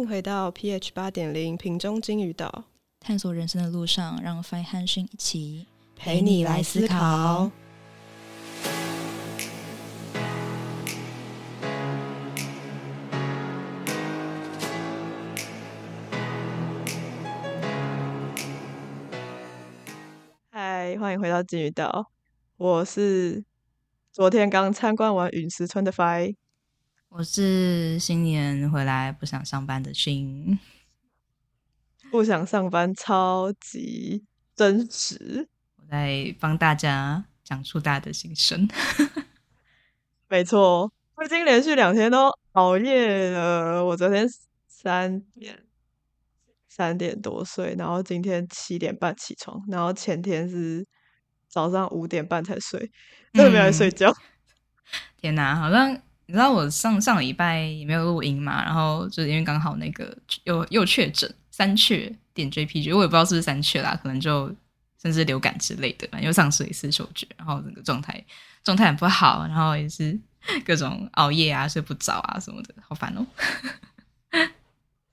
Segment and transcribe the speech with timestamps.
[0.00, 2.64] 迎回到 pH 八点零瓶中金鱼岛，
[3.00, 7.50] 探索人生的路上，让 Fine 和讯一起陪你来思考。
[20.50, 22.10] 嗨，欢迎回到金鱼岛，
[22.56, 23.44] 我是
[24.10, 26.39] 昨天刚参观完陨石村的 Fine。
[27.10, 30.56] 我是新年回来不想上班的心，
[32.08, 34.24] 不想上班超级
[34.54, 35.48] 真实。
[35.76, 38.68] 我在帮大家讲出大家的心声。
[40.30, 43.84] 没错，我已经连续两天都熬夜了。
[43.84, 44.24] 我昨天
[44.68, 45.64] 三点
[46.68, 50.86] 三点多睡，然后今天七点半起床，然后前天是
[51.48, 52.78] 早上五点半才睡，
[53.32, 54.16] 真的没来睡觉。
[55.20, 56.00] 天哪，好像。
[56.30, 58.62] 你知道我上上礼拜也没有录音嘛？
[58.64, 64.46] 然后就是因为刚好那个又又确诊三确点 JPG，我也不知道是不是三确啦，可能就
[65.02, 68.24] 甚至流感之类的，反正又丧失一次嗅觉，然后整个状态
[68.62, 70.16] 状态很不好，然后也是
[70.64, 73.26] 各种熬夜啊、睡不着啊什么的，好烦哦。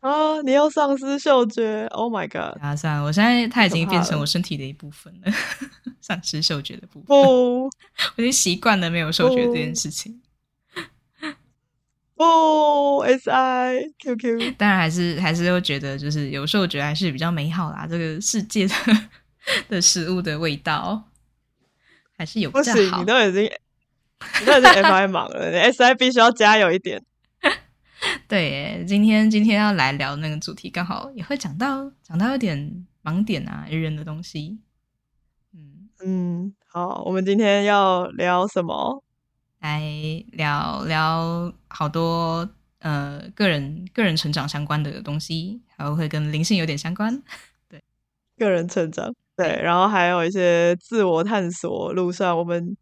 [0.02, 2.62] 啊，你又丧失嗅觉？Oh my god！
[2.62, 5.34] 啊，算了，我现在它已经变成我身体的一部分了，
[6.00, 7.08] 丧失嗅觉的部分。
[7.08, 7.64] 不，
[8.16, 10.22] 我已经习惯了没有嗅觉这件事情。
[12.18, 17.88] 哦，S I Q Q，当然还是还是会觉得，就是有时候觉得还是比较美好啦。
[17.88, 18.74] 这个世界的
[19.70, 21.04] 的食物的味道
[22.18, 22.50] 还是有。
[22.50, 23.44] 不行，你都已经
[24.40, 27.04] 你都已经 F I 忙了，S I 必须要加油一点。
[28.28, 34.60] 对，今天今天要来聊那个主题，刚好也会讲到讲到一点盲点啊，愚人的东西。
[35.54, 39.04] 嗯嗯，好，我们今天要聊什么？
[39.60, 39.82] 来
[40.34, 42.48] 聊聊好多
[42.80, 47.22] 呃个人个人成长相关的东西，还有会跟灵性有点相关。
[47.68, 47.82] 对，
[48.38, 52.78] 个人成长，对，然后还有一些自我探索路上，我们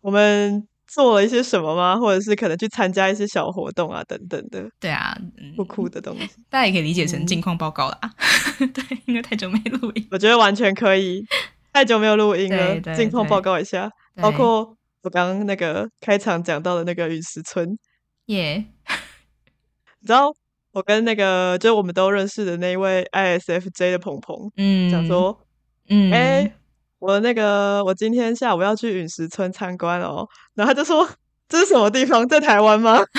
[0.00, 1.96] 我们做了一些什么吗？
[1.98, 4.70] 或者是可能去参加一些小活动啊，等等的。
[4.78, 5.18] 对啊，
[5.56, 7.98] 酷酷的东西，大家也可以理解成近况报告啦。
[8.72, 11.24] 对，因为太久没录音，我觉得完全可以。
[11.72, 14.76] 太久没有录音了，近况报告一下，包括。
[15.04, 17.76] 我刚刚那个开场讲到的那个陨石村，
[18.26, 18.64] 耶，
[20.00, 20.34] 你知道
[20.72, 25.38] 我跟那个就我们都认识的那一位 ISFJ 的鹏鹏，嗯，讲说，
[25.90, 26.54] 嗯，哎，
[27.00, 31.06] 我那个我今天下午要去陨石村参观哦，然后他就说
[31.50, 33.04] 这是什么地方，在台湾吗？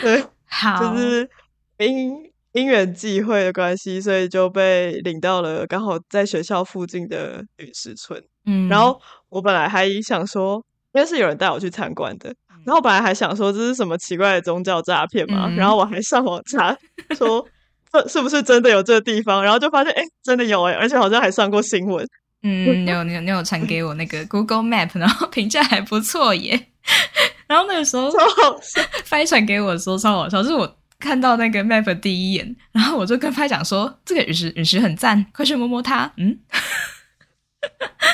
[0.00, 1.28] 对， 好，就是
[1.76, 2.31] 因。
[2.52, 8.22] 因缘际会的关系，所以就被领到了刚好在学校附近的陨石村。
[8.44, 12.34] 嗯，然后我本来还想说，应该是有人带我去参观的，
[12.66, 16.76] 然后本来还想说这是什么奇怪的宗教诈骗嘛，然后我还上网查
[17.16, 17.46] 说
[17.90, 22.06] 这是不是真的有这个地方，然后就发现哎，真的有哎，而且好像还上过新闻。
[22.42, 26.68] 嗯，你有你有你有传给我那个 Google Map，然后评价还不错耶。
[27.46, 30.78] 然后那个时候超好笑， 翻传给我说超好笑，是我。
[31.02, 36.38] 看到那个 map 第一眼，然后我就跟拍讲说：“这个陨石陨石很赞，快去摸摸它。”嗯，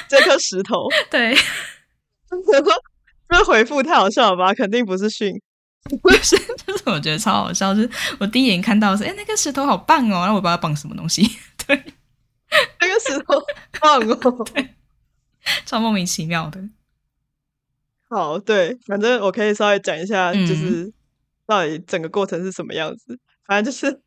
[0.08, 1.36] 这颗石头， 对，
[3.28, 4.54] 这回复太好笑了吧？
[4.54, 5.38] 肯定不是训，
[6.00, 6.34] 不是，
[6.66, 7.74] 就是我觉得超好笑。
[7.74, 11.22] 就是我第一眼看到是，哎，那个石头好棒哦，然后我不知道棒什么东西，
[11.66, 11.84] 对，
[12.80, 13.38] 那个石头
[13.78, 14.74] 棒哦， 对，
[15.66, 16.58] 超莫名其妙的。
[18.08, 20.90] 好，对，反正我可以稍微讲一下，就是。
[21.48, 23.18] 到底整个过程是什么样子？
[23.46, 24.02] 反正就是，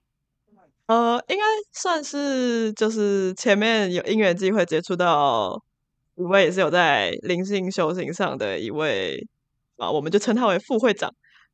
[0.85, 1.43] 呃，应该
[1.73, 5.59] 算是就是前面有因缘机会接触到
[6.15, 9.27] 一位也是有在灵性修行上的一位
[9.77, 11.11] 啊，我们就称他为副会长。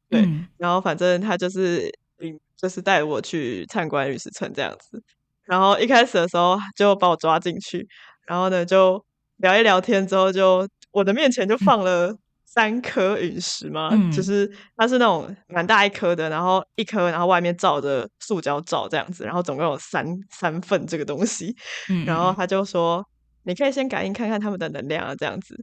[0.10, 0.28] 对，
[0.58, 5.02] 然后反正他就是嗯，就是带我去参观玉石村这样子。
[5.46, 7.88] 然后一开始的时候就把我抓进去，
[8.28, 9.02] 然后呢就
[9.38, 12.14] 聊一聊天之后，就我的面前就放了。
[12.58, 21.56] 三颗陨石嘛，就是它是那种蛮大一颗的，然后一颗，然后外面罩着塑胶罩这样子，然后总共有三三份这个东西。
[22.04, 23.08] 然后他就说，
[23.44, 25.56] 你可以先感应看看他们的能量啊，这样子。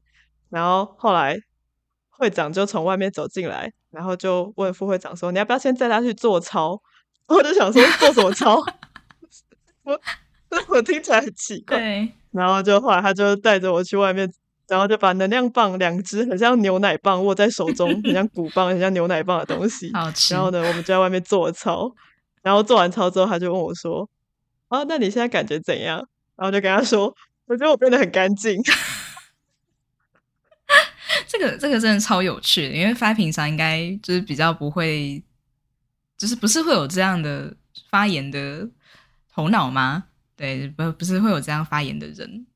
[0.51, 1.37] 然后后来
[2.11, 6.81] 会长就从外面走进来，然后就问副会长说，你要不要先带他去做操？
[7.27, 8.63] 我就想说做什么操？
[9.83, 10.01] 我
[10.71, 11.77] 我听起来很奇怪。
[12.31, 14.33] 然后就后来他就带着我去外面。
[14.69, 19.93] 然后就把能量棒两只很像牛奶棒握在手中，很像鼓棒，很像牛奶棒的东西。
[19.93, 20.35] 好吃。
[20.35, 21.95] 然后呢，我们就在外面做操。
[22.43, 24.09] 然后做完操之后，他就问我说
[24.69, 26.07] ：“啊，那你现在感觉怎样？”
[26.37, 27.15] 然后就跟他说
[27.47, 28.63] ：“我觉得我变得很干净。
[31.27, 35.25] ”这个这个真的超有趣，因为发平常应该就是比较不会，
[36.19, 37.57] 就是不是会有这样的
[37.91, 38.69] 发言的
[39.33, 40.05] 头脑吗？
[40.37, 42.47] 对，不不是会有这样发言的人。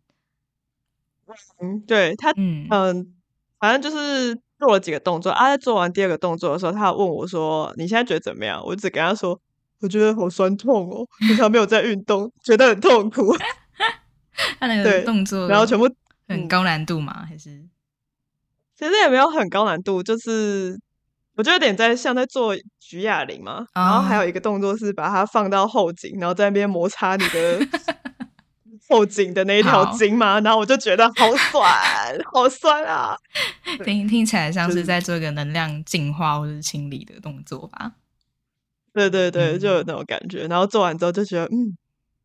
[1.61, 3.15] 嗯，对他，嗯嗯，
[3.59, 9.39] 反正就是做了几个动作啊，在做完第二个动作的时候，他问我说：“你现在觉得怎么样？”我只跟他说
[9.81, 13.37] ：“我觉得好酸痛哦，平常没有在运动，觉得很痛苦。
[14.59, 15.89] ”他那个动作，然后全部
[16.29, 17.25] 很高难度吗？
[17.29, 17.63] 还是
[18.77, 20.79] 其实也没有很高难度，就是
[21.37, 23.67] 我觉得有点在像在做举哑铃嘛。
[23.75, 27.59] 然后还有一个动作是把它放到后颈，然后在那边摩擦你的。
[28.89, 33.17] 后颈的那一条筋嘛，然后我就觉得好酸，好酸啊！
[33.85, 37.93] 听听起来像是在做一个能量净化或者清理的动作吧？
[38.95, 40.47] 对对对，就有那种感觉。
[40.49, 41.77] 然后做完之后就觉得，嗯，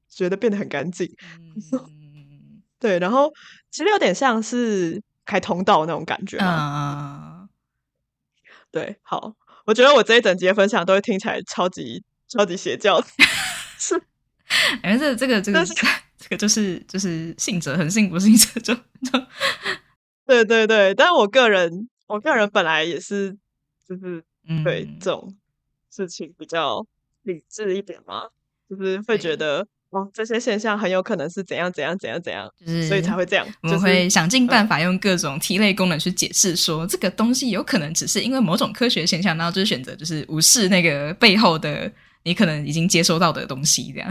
[0.10, 1.14] 觉得变得很干净。
[1.38, 3.32] 嗯 对，然后
[3.70, 7.48] 其实有点像是开通道那种感觉嘛。
[8.72, 9.34] 对，好，
[9.66, 13.02] 我觉得我这一整节分享都会听起来超级超级邪教，
[13.78, 14.02] 是，
[14.82, 15.66] 反 正这这个这个。
[16.18, 18.82] 这个 就是就是信者恒信，不信者就就
[20.26, 20.96] 对对对。
[20.96, 23.36] 但是我个人，我个人本来也是
[23.88, 24.24] 就是
[24.64, 25.36] 对这种
[25.94, 26.88] 事情比较
[27.24, 28.24] 理智一点嘛，
[28.70, 33.46] 就是会觉得哦，这些现象很有可能是怎样怎样怎样怎样，就是所以才会这样。
[33.62, 41.92] 我们会想尽办法用各种体类功能去解释，说这个东西有可能只是因为某种科学现象，然后就是选择就是无视那个背后的
[42.24, 44.10] 你可能已经接收到的东西，这样。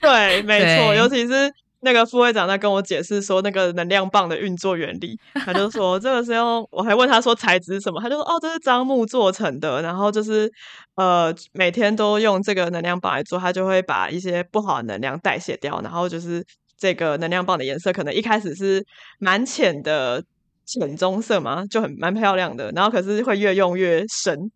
[0.00, 10.50] 对，没错，尤其是那个副会长在跟我解释说那个能量棒的运作原理，他就说这个是用，我还问他说材质是什么，他就说哦，这是樟木做成的，然后就是
[10.96, 16.44] 呃每天都用这个能量棒来做，它就会把一些不好的能量代谢掉，然后就是
[16.76, 18.84] 这个能量棒的颜色可能一开始是
[19.18, 20.22] 蛮浅的
[20.64, 24.50] 浅棕色嘛，就很蛮漂亮的，然后可是会越用越深，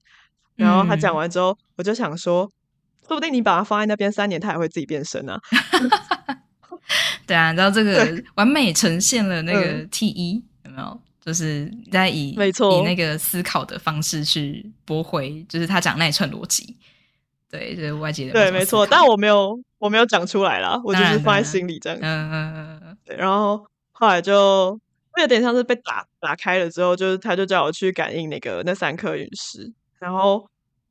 [0.56, 2.50] 然后他讲完之后，我就想说。
[3.10, 5.36] 说不定你把它放在那边三年，它也会自己变深啊！
[7.26, 11.00] 对啊，然后这个完美呈现了那个 T 一有没有？
[11.20, 16.76] 就是在以没错以那个思考的方式去驳回，就是他讲那一串逻辑。
[17.50, 18.86] 对，就是外界的对，没错。
[18.86, 21.98] 但我没有，我没有讲出来啦，我就是放在心里这样。
[22.00, 22.98] 嗯嗯嗯嗯。
[23.04, 24.78] 对，然后后来就
[25.18, 30.48] 有点像是被打打开了之后，就是他就叫我去感应那个那三颗陨石，然后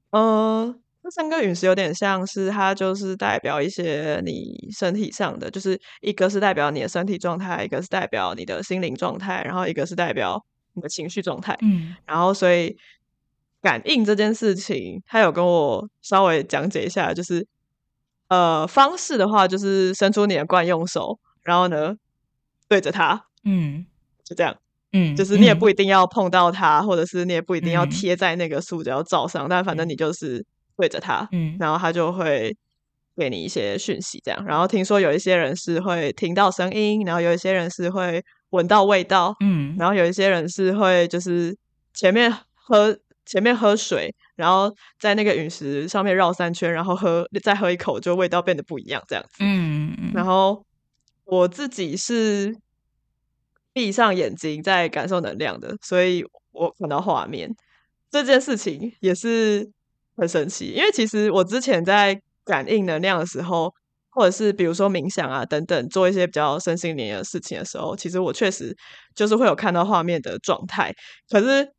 [0.10, 0.78] 嗯。
[1.12, 11.58] 三个陨石有点像是它，就是代表一些你身体上的，就是一个是代表你的身体状态，一个是代表你的心灵状态，然后一个是代表你的情绪状态。
[11.62, 12.76] 嗯，然后所以
[13.62, 17.48] 感应这件事情，他有跟我稍微讲解一下，就是
[18.28, 21.96] 呃方式的话，就是伸出你的惯用手，然后呢
[22.68, 23.86] 对着它，嗯，
[24.24, 24.56] 就这样，
[24.94, 30.46] 嗯，就是你也不一定要碰到它，或者是你也不一定要贴在那个塑胶罩上，但反正你就是。
[30.80, 32.56] 对着他，嗯，然后他就会
[33.18, 34.46] 给你一些讯息，这样。
[34.46, 41.54] 然后听说有一些人是会听到声音，然后有一些人是会闻到味道，嗯，然后有一些人是会就是
[41.94, 49.40] 前面喝前面喝水，然后在那个陨石上面绕三圈，然后喝再喝一口，就味道变得不一样，这样子。
[49.42, 50.12] 嗯嗯。
[50.14, 50.66] 然后
[51.26, 52.56] 我自己是
[53.74, 56.24] 闭上眼睛在感受能量的，所以
[56.54, 57.54] 我看到画面
[58.10, 59.70] 这件事情也是。
[60.20, 63.74] 很神奇，因为其实我之前在感应能量的时候，
[64.10, 68.76] 或者是比如说冥想啊等等，做一些比较身心灵的事情的时候，其实我确实
[69.16, 70.94] 就是会有看到画面的状态。
[71.30, 71.72] 可是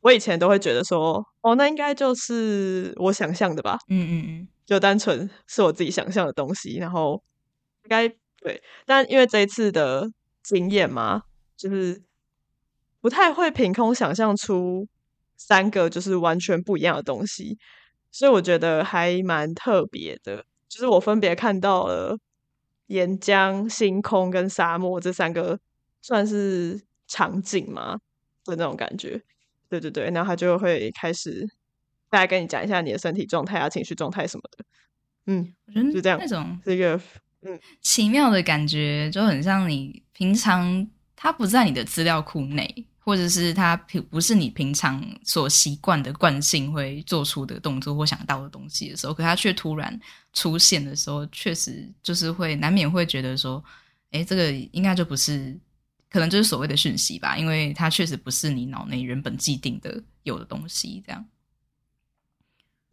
[0.00, 6.76] 我以前都会觉得说，哦，那应该就是我想象的吧，嗯嗯嗯，就单纯是我自己想象的东西。
[6.78, 7.20] 然后
[7.84, 8.08] 应该
[8.40, 10.08] 对，但因为这一次的
[10.42, 11.22] 经验嘛，
[11.56, 12.00] 就是
[13.00, 14.86] 不太会凭空想象出
[15.36, 17.58] 三个就是完全不一样的东西。
[18.10, 22.18] 所以我觉得还蛮特别的，就是我分别看到了
[22.86, 25.58] 岩浆、星空跟沙漠这三个
[26.00, 27.98] 算是场景嘛
[28.44, 29.22] 的那种感觉。
[29.68, 31.46] 对对对，然后他就会开始
[32.08, 34.64] 大概跟你讲一下你的身体状态啊、情绪状态什么的。
[35.26, 36.98] 嗯，我觉得就这样，那种是一个
[37.42, 42.86] 嗯奇妙的感觉，就很像你平常他不在你的资料库内。
[43.08, 49.98] 或者是他平不是你平常所习惯的惯性会做出的动作或想到的东西的时候，可他却突然
[50.34, 53.64] 出现的时候，确实就是会难免会觉得说，
[54.10, 55.58] 哎，这个应该就不是，
[56.10, 61.24] 可能就是所谓的讯息吧，因为它确实不是你脑内原本既定的有的东西，这样。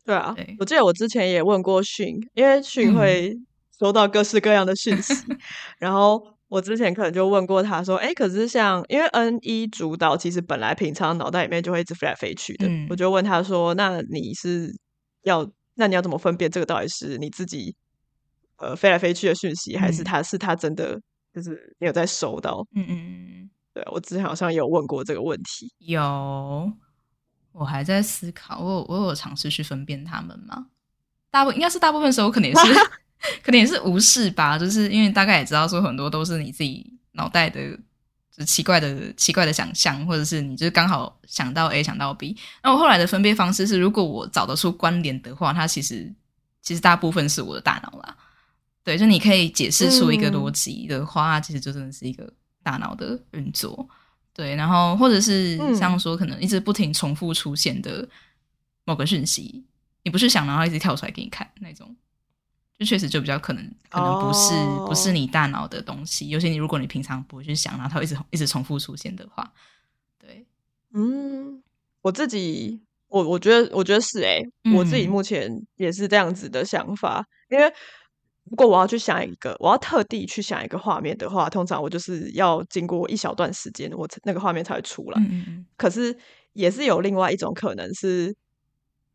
[0.06, 3.38] 对啊，我记得我之前也问过讯，因为讯会
[3.78, 5.14] 收到各式各样的讯息，
[5.78, 14.72] 然后我之前可能就问过他说：“哎，可是像因为 N 一主导，其实本来平常脑袋里面就会一直飞来飞去的。”我就问他说：“那你是
[15.24, 17.76] 要那你要怎么分辨这个到底是你自己
[18.58, 21.02] 呃飞来飞去的讯息，还是他是他真的
[21.34, 25.74] 就是没有在收到？”嗯嗯嗯，对我之前好像有问过这个问题。
[25.80, 26.72] 有，
[27.54, 30.68] 我还在思考，我我有尝试去分辨他们吗？
[31.32, 32.62] 大部应该是大部分时候，可能也是。
[33.44, 37.60] 可能也是无视吧，就是因为大概也知道说很多都是你自己脑袋的，
[38.36, 42.36] 就奇怪的奇怪的想象，或者是你就是刚好想到 A 想到 B。
[42.64, 46.14] 那我后来的分辨方式是，如果我找得出关联的话，它其实
[46.62, 48.18] 其实大部分是我的大脑啦。
[48.84, 53.88] 对，就你可以解释出一个逻辑的话，其实就真的是一个大脑的运作。
[54.34, 58.08] 对，然后或者是像说可能一直不停重复出现的
[58.84, 59.64] 某个讯息，
[60.04, 61.96] 你不是想然后一直跳出来给你看那种。
[62.78, 64.54] 就确实就比较可能，可能不是
[64.86, 66.28] 不是你大脑的东西。
[66.28, 69.50] 尤其你如果你平常不会去想，然后它一直一直重复出现的话，
[70.20, 70.46] 对，
[70.94, 71.64] 嗯，
[72.02, 74.42] 我自己我我觉得我觉得是哎，
[74.76, 77.26] 我自己目前也是这样子的想法。
[77.50, 77.64] 因为
[78.44, 85.22] 如果我要去想一个，我要特地去想一个画面的话，通常我就是要经过一小段时间，我那个画面才会出来。
[85.78, 86.14] 可是
[86.52, 88.36] 也是有另外一种可能是，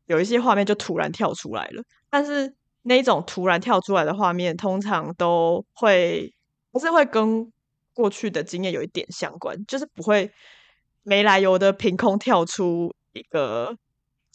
[0.07, 2.55] 有一些画面就突然跳出来了，但是。
[2.82, 6.32] 那种突然跳出来的画面，通常都会
[6.70, 7.52] 不是会跟
[7.92, 10.30] 过去的经验有一点相关，就是不会
[11.02, 13.76] 没来由的凭空跳出一个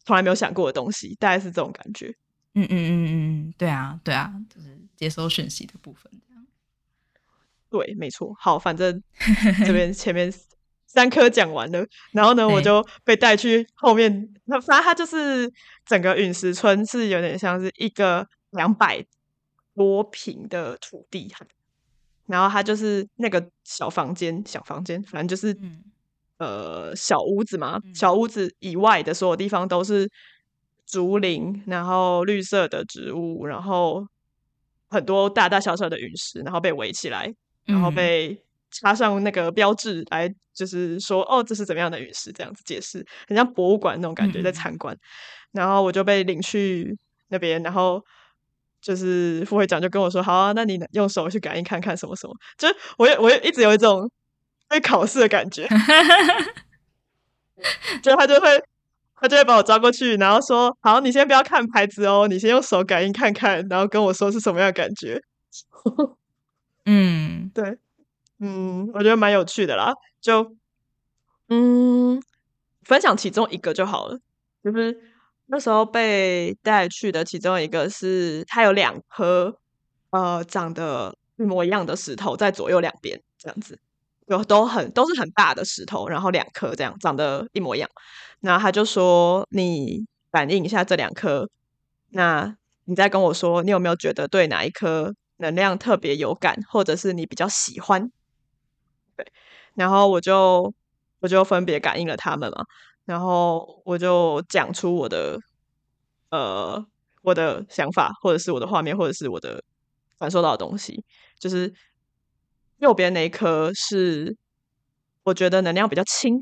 [0.05, 2.15] 从来没有想过的东西，大概是这种感觉。
[2.53, 6.11] 嗯嗯嗯嗯，对啊对啊，就是接收讯息的部分。
[7.69, 8.33] 对，没错。
[8.39, 9.03] 好，反正
[9.65, 10.31] 这边前面
[10.95, 14.33] 三科讲完了，然后呢，我就被带去后面。
[14.45, 15.51] 那反正它就是
[15.85, 18.27] 整个陨石村是有点像是一个。
[18.51, 19.05] 两百
[19.75, 21.29] 多平的土地，
[22.25, 25.53] 然后它就是那个小房间，小房间，反正就是
[26.37, 27.77] 呃小屋子嘛。
[27.93, 30.09] 小屋子以外的所有地方都是
[30.85, 34.07] 竹林，然后绿色的植物，然后
[34.87, 37.35] 很多大大小小的陨石，然后被围起来，
[37.65, 38.41] 然后被
[38.72, 42.31] 插上那个标志来，就是说哦，这是怎么样的陨石？
[42.31, 44.98] 这样子解释，很像博物馆那种感觉，在参观。
[45.51, 46.98] 然后我就被领去
[47.29, 48.03] 那边，然后。
[48.81, 54.07] 就是副会长就跟我说：“好啊，那你用手去感应看看什么什么。”就是我也我也一直有一种
[54.69, 55.67] 被考试的感觉，
[58.03, 58.48] 就他就会
[59.15, 65.19] 他就会把我抓过去，然后说：“好，你先不要看牌子哦，你先用手感应看看，然后跟我说是什么样的感觉。”
[66.86, 67.79] 嗯，对，
[68.39, 69.93] 嗯，我觉得蛮有趣的啦。
[70.21, 70.55] 就
[71.49, 72.21] 嗯，
[72.83, 74.19] 分享其中一个就好了，
[74.63, 75.11] 就是。
[75.47, 79.55] 那时候被带去的其中一个是，它有两颗
[80.09, 83.77] 呃长得一模一样的石头在左右两边这样子，
[84.25, 87.87] 有都很都是很大的石头，然后两颗这样长得一模一样。
[88.39, 91.47] 那他就说你反映一下这两颗，
[92.09, 98.11] 那你再跟我说你有没有觉得对哪一颗能量特别有感，或者是你比较喜欢？
[99.15, 99.25] 对，
[99.74, 100.74] 然后我就
[101.19, 102.63] 我就分别感应了他们嘛。
[103.05, 105.39] 然后我就讲出我的
[106.31, 106.84] 呃
[107.22, 109.63] 我的想法，或者是我的画面，或者是我的
[110.17, 111.03] 感受到的东西。
[111.38, 111.72] 就是
[112.79, 114.36] 右边那一颗是
[115.24, 116.36] 我觉得能量比较轻，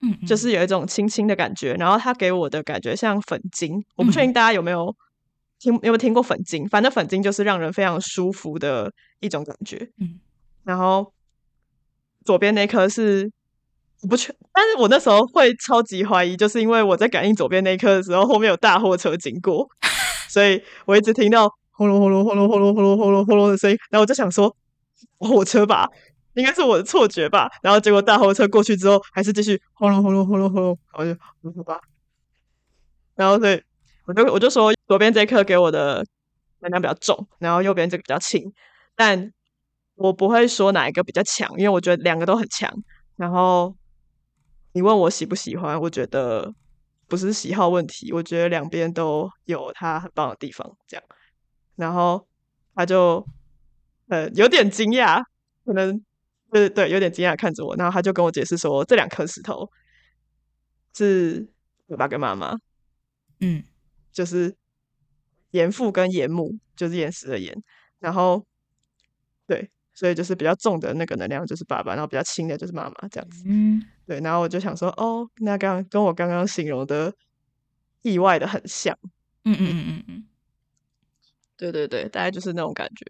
[0.00, 1.74] 嗯，就是有一种轻轻的感觉。
[1.74, 4.94] 然后它给我的感觉像粉晶，我不确定大家有没有
[5.58, 8.90] 听有没有听过粉晶，反正粉晶就是让人非常舒服的
[9.20, 9.90] 一种感觉。
[9.98, 10.18] 嗯，
[10.64, 11.12] 然后
[12.24, 13.30] 左边那颗是。
[14.08, 19.68] 不确，但是我那时候会超级怀疑，就是因为我在感应左边那一刻的时候，后面有大货车经过，
[20.26, 24.56] 所以我一直听到轰隆轰隆轰隆轰隆轰隆轰隆轰隆的声音，然后我就想说
[25.18, 25.86] 火车吧，
[26.32, 31.14] 应该是我的错觉吧，然后结果大货车过去之后，还是继续轰隆轰隆轰隆轰隆，我就
[31.54, 31.78] 好吧，
[33.16, 33.62] 然后所以
[34.06, 36.02] 我就我就说左边这一刻给我的
[36.60, 38.50] 能量比较重，然后右边这个比较轻，
[38.96, 39.30] 但
[40.00, 42.72] 我不会说哪一个比较强，因为我觉得两个都很强，
[43.16, 43.74] 然后。
[44.72, 45.80] 你问我喜不喜欢？
[45.80, 46.54] 我觉得
[47.08, 50.76] 不是喜好问题，我觉得两边都有它很棒的地方。
[50.86, 51.04] 这样，
[51.74, 52.24] 然后
[52.72, 53.26] 他就
[54.06, 55.20] 呃有点惊讶，
[55.64, 56.00] 可能
[56.52, 59.68] 对对有点惊讶看着我，然后他就跟我解释说，这两颗石头
[60.94, 61.50] 是
[61.88, 62.56] 爸爸跟妈妈，
[63.40, 63.64] 嗯，
[64.12, 64.54] 就是
[65.50, 67.60] 严父跟严母，就是岩石的岩，
[67.98, 68.46] 然后
[69.48, 69.68] 对。
[70.00, 73.42] 所以就是比较重的那个能量就是爸爸，然后比较轻的就是妈妈这样子。
[73.46, 74.18] 嗯，对。
[74.20, 77.12] 然后我就想说，哦，那刚跟我刚刚形容的
[78.00, 78.96] 意外的很像。
[79.44, 80.24] 嗯嗯嗯嗯嗯。
[81.58, 83.04] 对对对，大概就是那种感觉。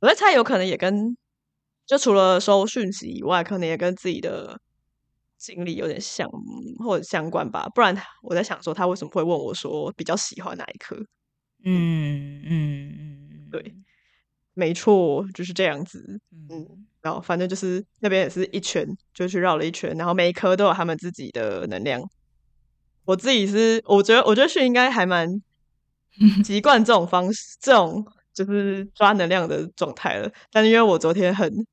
[0.00, 1.16] 我在猜，有可能也跟
[1.86, 4.60] 就除了收讯息以外，可能也跟自己的
[5.38, 6.28] 经历有点像
[6.84, 7.66] 或者相关吧。
[7.74, 10.94] 不然我在想说，他为什么会问我说比较喜欢哪一科？
[11.64, 13.74] 嗯嗯嗯，对，
[14.58, 16.20] 没错，就是这样子。
[16.50, 16.66] 嗯，
[17.00, 18.84] 然后反正就是那边也是一圈，
[19.14, 22.02] 就去绕了一圈，然后每一科都有他们自己的能量。
[23.04, 25.40] 我自己是，我觉得，我觉得训应该还蛮
[26.44, 30.30] 习惯这种方式，这种就是抓能量的状态了。
[30.50, 31.66] 但是因为我昨天很。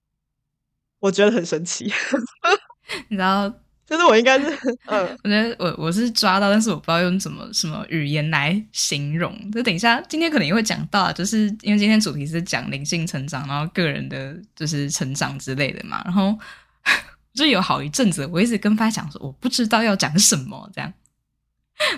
[1.00, 1.86] 我觉得很神奇，
[3.10, 3.54] 你知道，
[3.88, 4.48] 就是我应该是，
[4.88, 9.34] 嗯，我觉得我我是抓到，但是我不知道用什么什么语言来形容。
[9.52, 16.02] 就等一下，今天可能也会讲到，就是因为今天主题是讲灵性成长，然后个人的就是成长之类的嘛。
[16.04, 16.38] 然后
[17.36, 20.92] 就有好一阵子，我一直跟发讲说，我不知道要讲什么，这样。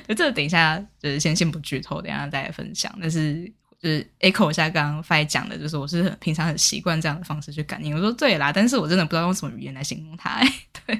[0.08, 2.94] 就 这等一下就是先先不剧透，等下再来分享。
[3.01, 3.51] 但是。
[3.79, 7.94] 就是 echo 一下刚刚 Fi 讲的，就是我是平常很习惯这样的方式去感应。
[7.96, 10.41] 我说对啦，但是我真的不知道用什么语言来形容它。
[10.88, 11.00] 对，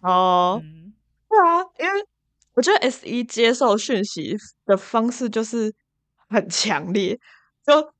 [0.00, 0.60] 哦，
[1.28, 2.04] 对啊，因为
[2.54, 5.72] 我觉得 S 一接受讯息的方式就是
[6.28, 7.18] 很强烈。
[7.66, 7.92] 就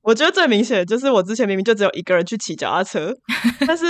[0.00, 3.14] 我觉得最明显就是我之前明明就只有一个人去骑脚踏车，
[3.66, 3.84] 但是。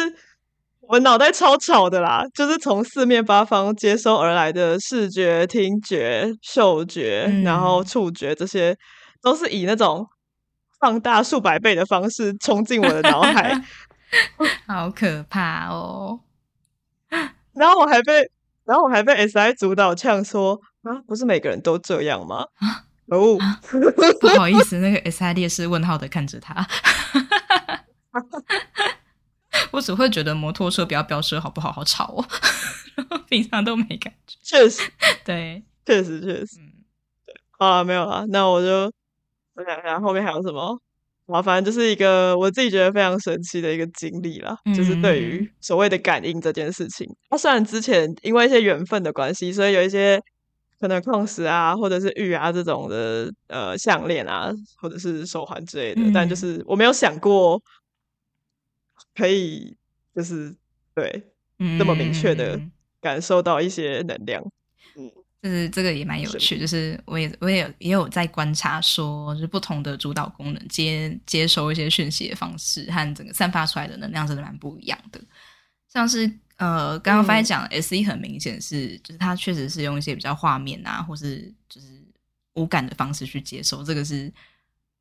[0.88, 8.76] 我脑袋超吵的啦，就是从四面八方接收而来的视觉、听觉、嗅觉，然后触觉，这些
[9.22, 10.04] 都是以那种
[10.80, 13.58] 放大数百倍的方式冲进我的脑海，
[14.66, 16.20] 好可怕哦！
[17.54, 18.30] 然后我还被，
[18.64, 22.46] 然后我还被 S I 主导呛说啊，不是每个人都这样吗？
[23.06, 23.38] 哦，
[24.20, 26.66] 不好意思，那个 S I 烈士问号的看着他。
[29.70, 31.70] 我只会觉得摩托车不要飙车，好不好？
[31.72, 32.24] 好吵哦，
[33.28, 34.36] 平常都没感觉。
[34.42, 34.90] 确实，
[35.24, 36.56] 对，确实，确实。
[37.26, 38.26] 对，好了，没有了。
[38.28, 38.92] 那我就
[39.54, 40.80] 我想想后面还有什么。
[41.26, 47.06] 啊，反正就是一个我自己觉得非常神奇的一个经历啦，就是对于所谓的感应这件事情。
[47.30, 50.20] 它虽然之前因为一些缘分的关系，所以有一些
[50.80, 57.62] 可能矿石啊，或者是玉啊这种的呃项链啊，或者是手环之类的，但就是我没有想过。
[59.14, 59.76] 可以，
[60.14, 60.54] 就是
[60.94, 61.34] 对，
[61.78, 62.58] 这么明确的
[62.98, 64.50] 感受到一些能量，嗯，
[65.42, 75.20] 就是这个也蛮有趣，就是我也我也也有在观察，说就是不同的主导功能接接收一些讯息的方式和整个散发出来的能量真的蛮不一样的。
[75.92, 81.86] 像是呃，刚刚发现讲 S E 很明显是，就是它确实是用一些比较画面啊，或是就是
[82.54, 84.32] 无感的方式去接收，这个是。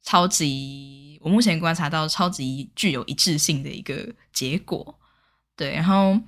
[0.04, 5.00] 超级，我目前观察到超级具有一致性的一个结果，
[5.56, 5.76] 对。
[5.76, 6.20] 然后，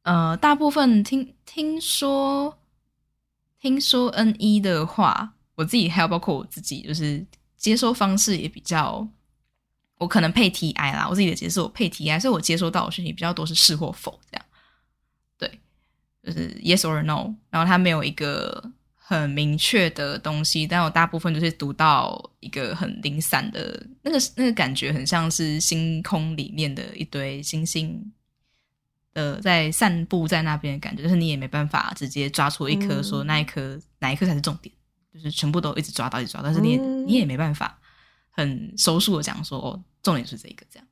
[0.00, 2.58] 呃，大部分听听说，
[3.66, 7.26] 听说 N 一的话，我自己还有包括我自己，就是
[7.56, 9.06] 接收方式也比较，
[9.98, 14.46] 我可能配 T I 啦，我自己的解释我配 T I，所以我接收到的讯息比较多是是或否这样，
[15.36, 15.60] 对，
[16.22, 18.72] 就是 Yes or No，然后它没有一个。
[19.08, 28.12] 很明确的东西，但我大部分就是读到一个很零散的那个那个感觉，很像是星空里面的一堆星星
[29.16, 34.72] 的在散步在那边的感觉，就是你也没办法直接抓出一颗说那一颗哪一颗才是重点，
[35.14, 36.76] 就是全部都一直抓到一直抓，但是你也
[37.06, 37.78] 你也没办法
[38.30, 40.86] 很收束的讲说哦，重点是这个这样。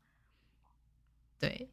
[1.38, 1.68] 对，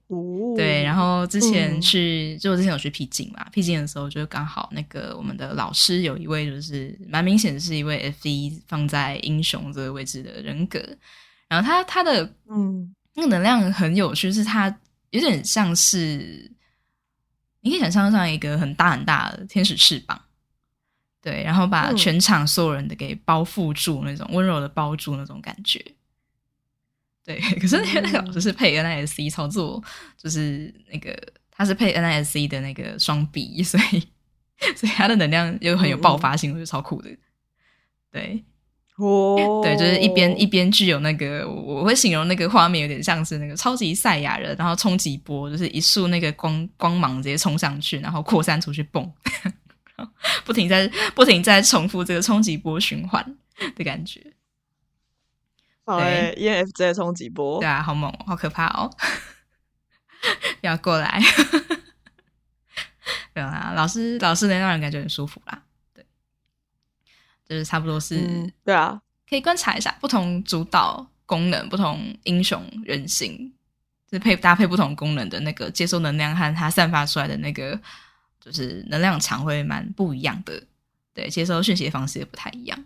[0.57, 10.79] 对，然后之前去，就我之前有去僻静嘛，僻静的时候就刚好那个我们的老师有一位，就是蛮明显的是一位 F 一放在英雄这个位置的人格，
[11.47, 12.93] 然后他他的嗯。
[13.13, 14.73] 那个能量很有趣，是他
[15.11, 16.51] 有点像是
[17.61, 20.19] 你可以想象上一个很大很大的天使翅膀，
[21.21, 25.79] 对，然后把全场所有人的给包覆住那种温柔的包住那种感觉。
[27.23, 29.83] 对， 可是那个老师是配 NISC 操作，
[30.17, 31.15] 就是那个
[31.51, 33.99] 他是配 NISC 的那个双臂，所以
[34.75, 37.15] 所以他的能量又很有爆发性，我觉得超酷的。
[38.11, 38.43] 对，
[39.01, 49.11] 哦，对，就是一边一边具有那个，我会形容那个画面有点像是那个超级赛亚人，然后冲击波就是一束那个光光芒直接冲上去，然后扩散出去，蹦，
[50.45, 53.35] 不停在不停在重复这个冲击波循环
[53.75, 54.21] 的感觉。
[55.83, 58.89] 对，ENFJ 冲击波，对啊，好猛，好可怕哦！
[60.61, 61.19] 要过来，
[63.33, 65.63] 对啊，老师，老师能让人感觉很舒服啦。
[67.51, 73.53] 对，就是差不多是，对啊，可以观察一下不同主导功能、不同英雄人性，
[74.07, 77.77] 就是配搭配不同功能的那个接收能量和它散发出来的那个，
[78.39, 80.63] 就是能量场会蛮不一样的。
[81.13, 82.85] 对，接收讯息的方式也不太一样。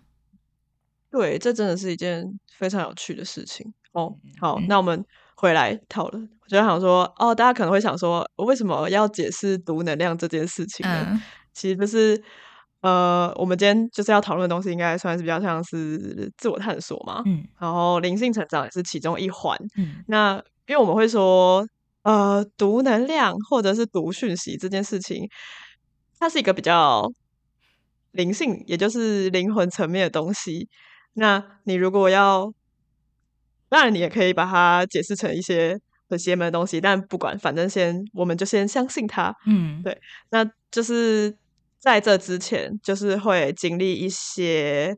[1.11, 4.17] 对，这真的是一件非常有趣的事情哦。
[4.39, 6.27] 好，那我们回来讨论。
[6.41, 11.21] 我就想说，哦，大家可能会想说，我为什么要解释读能量这件事情呢？
[11.53, 12.21] 其实就是，
[12.85, 17.23] 呃，我们今天就是要讨论的东西，应该算是比较像是自我探索嘛。
[17.25, 17.43] 嗯。
[17.59, 19.57] 然后灵性成长也是其中一环。
[19.75, 20.03] 嗯。
[20.07, 20.35] 那
[20.67, 21.67] 因为我们会说，
[22.03, 25.27] 呃，读能量或者是读讯息这件事情，
[26.19, 27.11] 它是一个比较
[28.11, 30.69] 灵性，也就是灵魂层面的东西。
[31.13, 32.53] 那你如果要，
[33.67, 35.79] 当然你也可以把它解释成一些。
[36.07, 39.35] 很邪门的东西，但不管，反正先我们就先相信它。
[39.47, 41.35] 嗯，对，那就是
[41.85, 44.97] 在这之前，就是会经历一些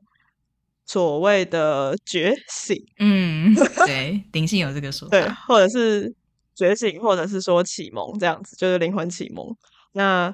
[0.86, 2.82] 所谓的觉醒。
[2.98, 3.54] 嗯，
[3.86, 6.12] 对，灵性有这个说法，对，或者是
[6.56, 9.46] 觉醒，或者是说启蒙这样子，就是灵魂启蒙。
[9.92, 10.34] 那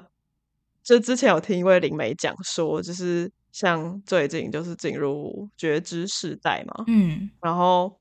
[0.82, 7.98] 就之前有听一位灵媒讲说，就是像最近就是进入觉知时代嘛，嗯，然后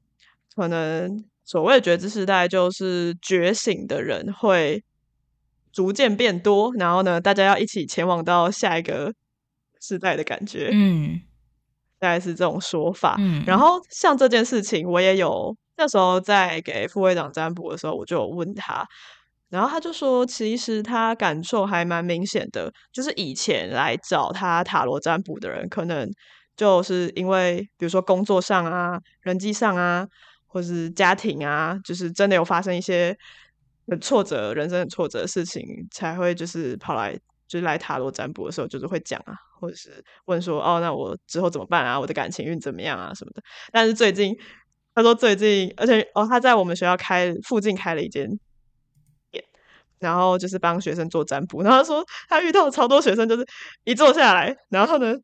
[0.56, 1.26] 可能。
[1.46, 4.82] 所谓的觉知时代，就是觉醒的人会
[5.74, 9.14] 逐渐变多，然后呢，大家要一起前往到下一个
[9.82, 10.70] 时代的感觉。
[10.72, 11.20] 嗯，
[12.00, 13.16] 大概是这种说法。
[13.18, 18.88] 嗯，然后像这件事情，我也有那时候在给副会长占卜的时候，我就有问他，
[19.50, 26.08] 然后他就说，其实他感受还蛮明显的，就是以前来找他塔罗占卜的人，可能
[26.56, 30.08] 就是因为比如说工作上啊、人际上啊。
[30.46, 33.18] 或是家庭啊，就是真的有发生一些
[33.88, 37.13] 很挫折、人生很挫折的事情，才会就是跑来
[37.48, 42.00] 就是来塔罗占卜的时候，就是会讲啊，或者是问说哦，那我之后怎么办啊？
[42.00, 43.13] 我的感情运怎么样啊？
[43.13, 43.41] 什么的。
[43.72, 44.36] 但是最近
[44.96, 48.28] 他说最近，而且哦，他在我们学校开附近开了一间
[49.32, 49.43] 店，
[50.00, 51.62] 然后就是帮学生做占卜。
[51.62, 53.46] 然后他说他遇到超多学生，就是
[53.84, 55.15] 一坐下来，然后呢。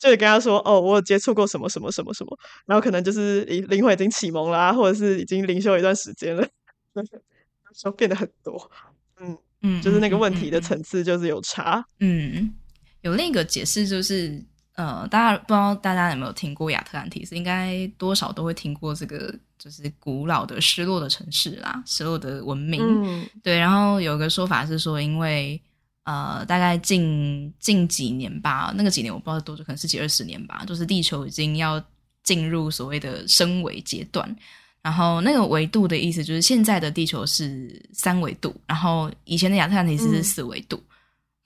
[0.00, 6.48] 就跟他说哦，我有接触过什么什么什么什么，然后可能就是灵灵魂已经启蒙啦，或者是已经灵修一段时间了，
[7.78, 8.70] 就变得很多，
[9.20, 12.52] 嗯嗯，就是那个问题的层次就是有差，嗯，
[13.02, 25.60] 有另一个解释就是，呃，大家不知道大家有没有听过亚特兰蒂斯，应该多少都会听过这个，就是古老的失落的城市啦，失落的文明，对，然后有个说法是说，因为。
[26.04, 30.64] 呃，大概近近几年吧，那个几年我不知道多久，可能是几二十年吧。
[30.66, 31.78] 就是地球已经要
[32.22, 34.34] 进入所谓的升维阶段，
[34.82, 40.82] 然后那个维度的意思就是现在的地球是三维度，然后以前的亚特兰蒂斯是四维度。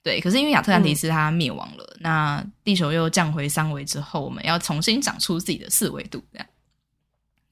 [0.01, 6.47] 对，可是因为亚特兰蒂斯它灭亡了，那地球又降回三维之后，我们要重新长出自己的四维度，这样。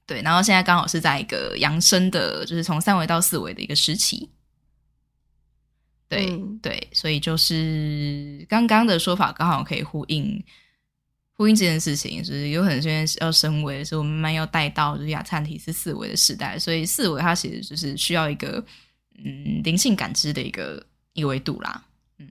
[0.06, 4.28] 对，然后现在刚好是在一个扬升的，就是从三维到四维的一个时期。
[6.10, 10.44] 对对，所以就是刚刚的说法刚好可以呼应
[11.34, 18.62] 呼应这件事情，就是有很多现在要升维，所以我们慢慢要带到就是亚灿体是四维的时代，所以四维它其实就是需要一个
[19.24, 21.82] 嗯灵性感知的一个一维度啦。
[22.18, 22.30] 嗯，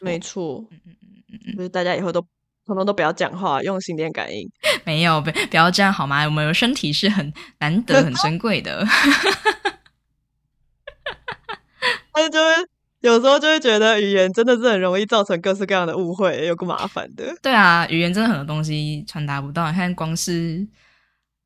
[0.00, 1.08] 没错，嗯嗯嗯
[1.46, 2.20] 嗯，就是大家以后都
[2.64, 4.50] 通通都不要讲话，用心电感应。
[4.84, 6.24] 没有，不不要这样好吗？
[6.24, 8.84] 我们身体是很难得、很珍贵的。
[12.14, 12.75] 那就是。
[13.00, 17.36] 有时候就会觉得语言真的是很容易造成各式各样的误会，有个麻烦的。
[17.42, 19.70] 对啊，语言真的很多东西传达不到。
[19.70, 20.66] 你看，光是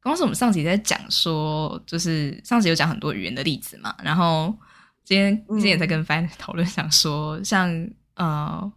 [0.03, 3.95] 光是我们上集在讲说，就是上集有讲很多语言的例子嘛。
[4.03, 4.57] 然后
[5.05, 7.69] 今天今天也在跟 Fan 讨论，想说像
[8.15, 8.73] 呃，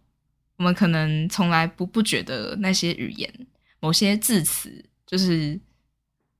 [0.56, 3.32] 我们可能从来不不觉得那些语言
[3.80, 5.58] 某些字词，就是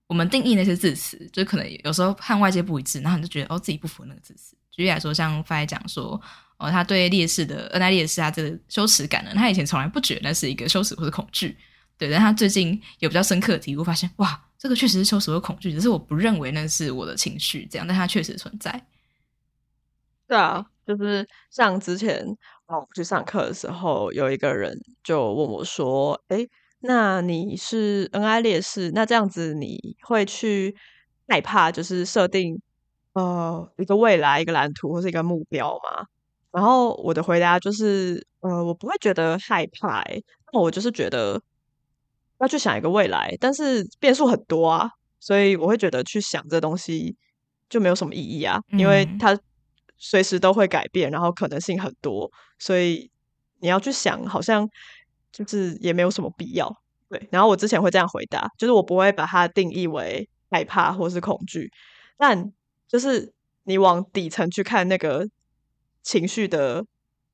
[0.09, 4.57] 我们定义那些字词，就可能有时候和外界不一致，然后你就觉得哦，自己不符合那个字词。
[4.77, 6.21] 举例来说，像发讲说，
[6.59, 11.57] 哦，他对烈士的恩爱烈士，他这个羞耻感呢，他以前从来不觉得那是一个羞耻或者恐惧，
[11.97, 18.85] 对，但他最近有比较深刻的体悟，发现哇，这个确实是羞耻或恐惧，只是我不认为那是我的情绪，这样，但它确实存在。
[20.27, 22.25] 对啊，就是像之前
[22.67, 26.39] 我去上课的时候，有一个人就问我说：“哎，
[26.81, 30.75] 那你是恩爱烈士，那这样子你会去
[31.29, 32.61] 害怕，就是设定？”
[33.15, 36.05] 呃，一个未来，一个蓝图，或是一个目标嘛。
[36.51, 40.05] 然后我的回答就是，呃，我不会觉得害怕，
[40.53, 41.41] 那我就是觉得
[42.39, 47.17] 要去想一个未来，但是变数很多啊，所以我会觉得去想这东西
[47.69, 49.37] 就没有什么意义啊，因为它
[49.97, 53.11] 随时都会改变，然后可能性很多，所以
[53.61, 54.69] 你要去想，好像
[55.33, 56.73] 就是也没有什么必要。
[57.09, 61.71] 对，然后我之前会这样回答，就是我不会把它定义为害怕或是恐惧，
[62.17, 62.53] 但。
[62.95, 63.33] 就是
[63.65, 65.29] 你往底层去看那个
[66.05, 66.87] 情绪的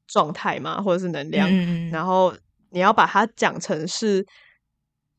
[0.07, 1.46] 状态嘛，或者是能量，
[1.90, 2.35] 然后
[2.70, 4.27] 你要把它讲成是，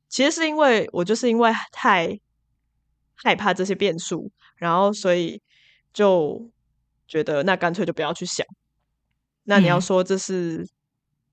[0.09, 2.19] 其实是因为我就是因为太
[3.13, 5.39] 害怕这些变数，然后所以
[5.93, 6.49] 就
[7.07, 8.43] 觉得那干脆就不要去想。
[9.43, 10.67] 那你要说这是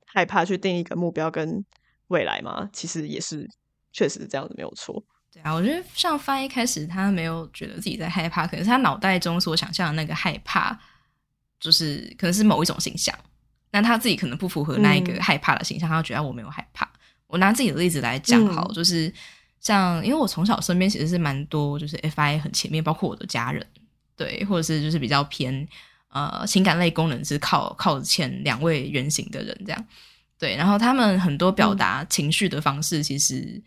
[0.05, 1.64] 害怕去定一个目标跟
[2.09, 2.68] 未来吗？
[2.75, 3.49] 其实也是，
[3.90, 5.03] 确实是这样子，没有错。
[5.33, 10.79] 对啊，我觉得像发一开始他没有觉得自己在害怕，可能是他脑袋中所想象的那个害怕，
[11.61, 13.14] 就是可能是某一种形象，
[13.71, 16.91] 那他自己可能不符合那一个害怕的形象，他觉得我没有害怕。
[17.27, 19.12] 我拿自己的例子来讲，好，就是
[19.61, 23.64] 像因为我从小身边其实是蛮多，就是 FI 很前面，包括我的家人，
[24.17, 25.69] 对，或者是就是比较偏
[26.09, 29.87] 呃情感类功能是靠靠前两位原型的人这样，
[30.38, 33.62] 对，然后他们很多表达情绪的方式其实。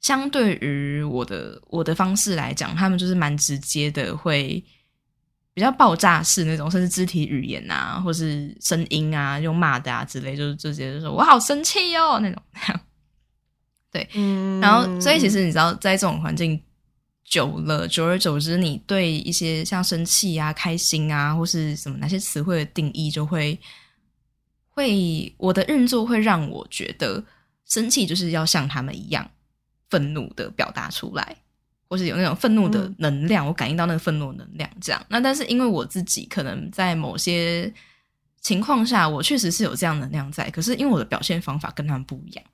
[0.00, 4.62] 相对于我的我的方式来讲，他们就是蛮直接的，会
[5.52, 12.42] 比较爆炸式那种，甚至肢体语言啊，或是声音啊，用骂的啊之类，就是直接就说“我好生气哟”那种。
[13.90, 14.06] 对，
[14.60, 16.62] 然后所以其实你知道，在这种环境
[17.24, 23.58] 久了，久而久之，你对一些像生气啊、开心啊，或是什么哪些词汇的定义，就会
[24.68, 27.24] 会我的运作会让我觉得，
[27.64, 29.28] 生气就是要像他们一样。
[29.90, 31.36] 愤怒的表达出来，
[31.88, 35.06] 或是有那种愤怒的能量，我感应到那个愤怒能量，这样。
[35.08, 37.72] 那但是因为我自己可能在某些
[38.42, 42.44] 情况下，我确实是有这样能量在，可是因为我的表现方法跟他们不一样，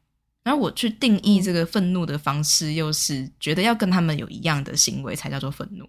[0.45, 5.85] 然后我去定义这个愤怒的方式，又是觉得要跟他们有一样的行为才叫做愤怒，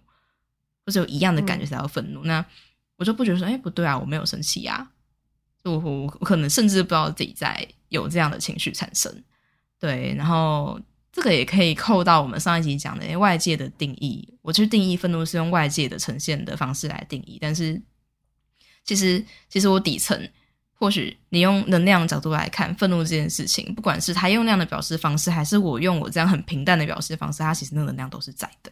[0.84, 2.24] 或者有一样的感觉才叫愤怒。
[2.24, 2.44] 那
[2.96, 4.90] 我就不觉得说，哎，不对啊，我没有生气呀，
[5.62, 9.22] 我我可能甚至不知道自己在有这样的情绪产生，
[9.78, 10.80] 对，然后。
[11.16, 14.28] 这个也可以扣到我们上一集讲的外界的定义。
[14.42, 17.80] 我去定义愤怒是用外界的呈现的方式来定义，但是
[18.84, 20.28] 其实其实我底层，
[20.74, 28.70] 或许你用能量角度来看愤怒这件事情，不管是他用那样的表示方式，还是我用我这样很平淡的表示方式，它其实那个能量都是在的，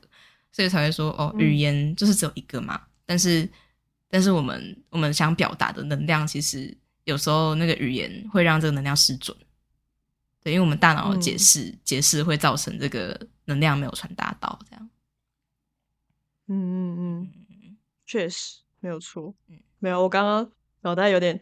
[0.53, 2.79] 所以才会说哦，语言就是只有一个嘛。
[3.07, 3.49] 但是
[4.11, 9.35] 但是我们我们想表达的能量，其实有时候那个语言会让这个能量失准。
[10.45, 14.91] 对，因为我们大脑的解释解释会造成这个能量没有传达到，这样。
[16.49, 19.35] 嗯嗯嗯，确实没有错。
[19.49, 20.53] 嗯，没有，我刚刚
[20.83, 21.41] 脑袋有点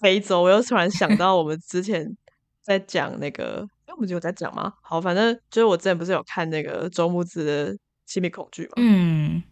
[0.00, 2.14] 飞走，我又突然想到我们之前
[2.60, 4.74] 在讲那个，哎，我们有在讲吗？
[4.82, 8.72] 好，反正就是我之前不是有看那个周木子的亲密恐惧嘛。
[8.76, 9.42] 嗯，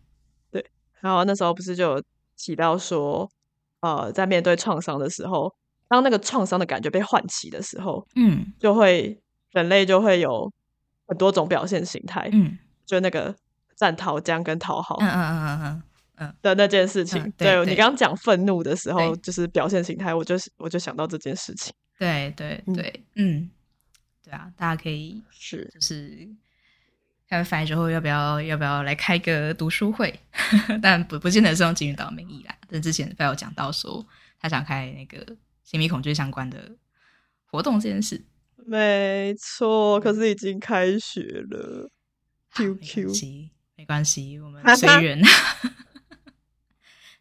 [0.51, 0.63] 对。
[1.01, 2.05] 然后那时候不是就有
[2.37, 3.31] 提到说，
[3.81, 5.55] 呃，在面对创伤的时候。
[5.91, 10.49] 当那个创伤的感觉被唤起的时候，嗯，就会人类就会有
[11.09, 13.35] 很多种表现形态，嗯，就那个
[13.75, 15.83] 战逃僵跟讨好，嗯嗯嗯嗯嗯
[16.19, 17.21] 嗯的那件事情。
[17.37, 21.75] 对你刚刚讲愤怒的时候，就是表现形态，我就我就想到这件事情。
[21.99, 23.51] 对对对，嗯，
[24.23, 26.29] 对啊，大家可以是就是
[27.29, 30.17] 看完之后要不要要不要来开个读书会？
[30.81, 32.55] 但不不见得是用金鱼岛名义啦。
[32.69, 34.07] 但之前有讲到说
[34.39, 35.37] 他想开那个。
[35.71, 36.73] 心理恐惧相关的
[37.47, 38.21] 活动这件事，
[38.67, 40.01] 没错。
[40.01, 41.89] 可是已经开学了
[42.57, 43.13] ，Q Q，
[43.77, 45.23] 没关系，我们 随缘。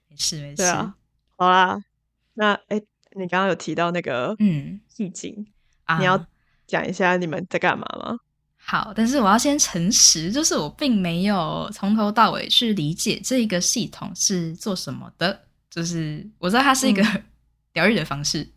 [0.08, 0.64] 没事没事，
[1.38, 1.80] 好啦。
[2.34, 2.82] 那哎，
[3.12, 5.46] 你刚刚有提到那个嗯意境，
[6.00, 6.26] 你要
[6.66, 8.18] 讲一下你们在干嘛吗？
[8.58, 15.46] 好，但是我要先诚实，就是我并没有从头到尾去理解这一个系统是做什么的。
[15.70, 17.04] 就是我知道它是一个。
[17.74, 18.48] 疗愈的方式，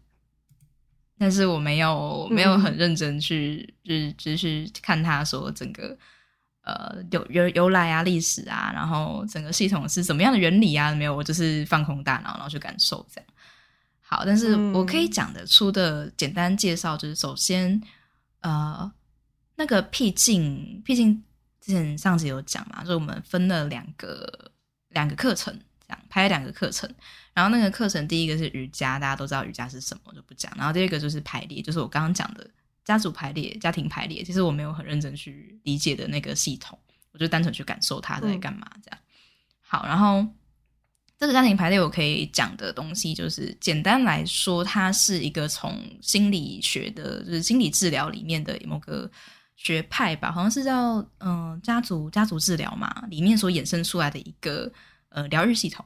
[1.19, 5.97] 但是我没有没有很认真去，就是只是看他说整个
[6.63, 13.31] 呃由由由来啊历史啊，然后整个系统是怎么样的原理啊，没有，我就是放空大脑，然后去感受这样。
[14.01, 17.81] 好，但是我可以讲得出的简单介绍就是，首先
[18.41, 18.91] 呃
[19.57, 21.23] 那个僻静僻静
[21.61, 24.51] 之前上次有讲嘛，就我们分了两个
[24.89, 26.93] 两个课程，这样拍了两个课程。
[27.35, 30.53] 然后那个课程第一个是瑜伽，大家都知道瑜伽是什么，就不讲。
[30.57, 32.49] 然后第二个就是排列，就是我刚刚讲的
[32.85, 34.23] 家族排列、家庭排列。
[34.23, 36.79] 其实我没有很认真去理解的那个系统，
[37.13, 38.99] 我就单纯去感受它在干嘛这样。
[39.61, 40.27] 好，然后
[41.19, 49.11] 这个家庭排列我可以讲的东西，就是简单来说，它是一个从心理学的，就是心理治疗里面的某个
[49.57, 54.71] 学派吧，好像是叫嗯家族家族治疗嘛，里面所衍生出来的一个
[55.09, 55.83] 呃疗愈系统。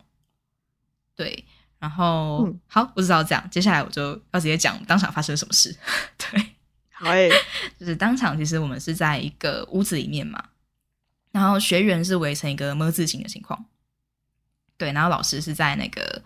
[1.16, 1.44] 对，
[1.78, 5.74] 然后好，我知道这样，接下来我就要直接讲当场发生什么事。
[6.18, 6.40] 对，
[6.92, 7.30] 好诶，
[7.80, 10.44] 就是当场其实我们是在一个屋子里面嘛，
[11.32, 13.64] 然后学员是围成一个么字形的情况，
[14.76, 16.22] 对，然后老师是在那个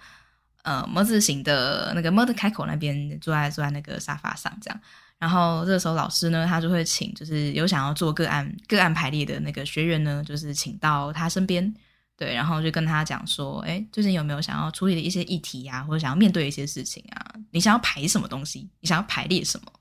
[0.63, 4.81] 呃么字形的那个么的开口那边坐在坐在那个沙发上这样，
[5.19, 11.73] 然后这个时候老师呢，他就会请就是有想要做个案个案排列的那个学员呢，就是请到他身边。
[12.21, 17.35] 对，然后就跟他讲说，哎，最近有没有想要处理的一些议题呀，或者想要面对一些事情啊？
[17.51, 18.69] 你想要排什么东西？
[18.81, 19.73] 你想要排列什么？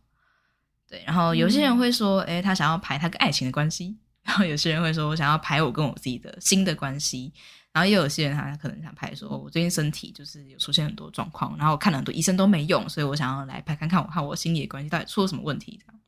[0.88, 7.34] 对，然后有些人会说，哎，他想要排他跟爱情的关系， 然后有些人会说我想要排我跟我自己的新的关系，
[7.74, 16.00] 然后也有些人他可能想排说，我最近身体就是有出现很多状况，然后看了很多医生都没用，所以我想要来排看看我和我心里的关系到底出了什么问题，这样。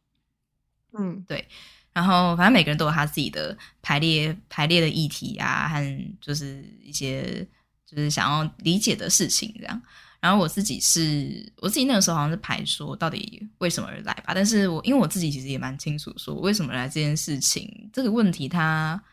[0.94, 1.46] 嗯，对。
[1.94, 7.46] 然后，反正每个人都有他自己的排列排列的议题啊，和就是一些
[7.86, 9.82] 就是想要理解的事情这样。
[10.22, 14.32] 然后我自己是，我自己那个时候好像是排说到底为什么而来吧。
[14.34, 19.04] 但是我因为我自己其实也蛮清楚，说为什么来这件事情这个问题，它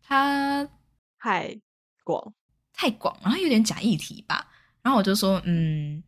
[0.00, 0.66] 它
[1.18, 1.60] 太
[2.04, 2.32] 广
[2.72, 4.48] 太广，然后有点假议题吧。
[4.80, 6.02] 然后我就说，嗯，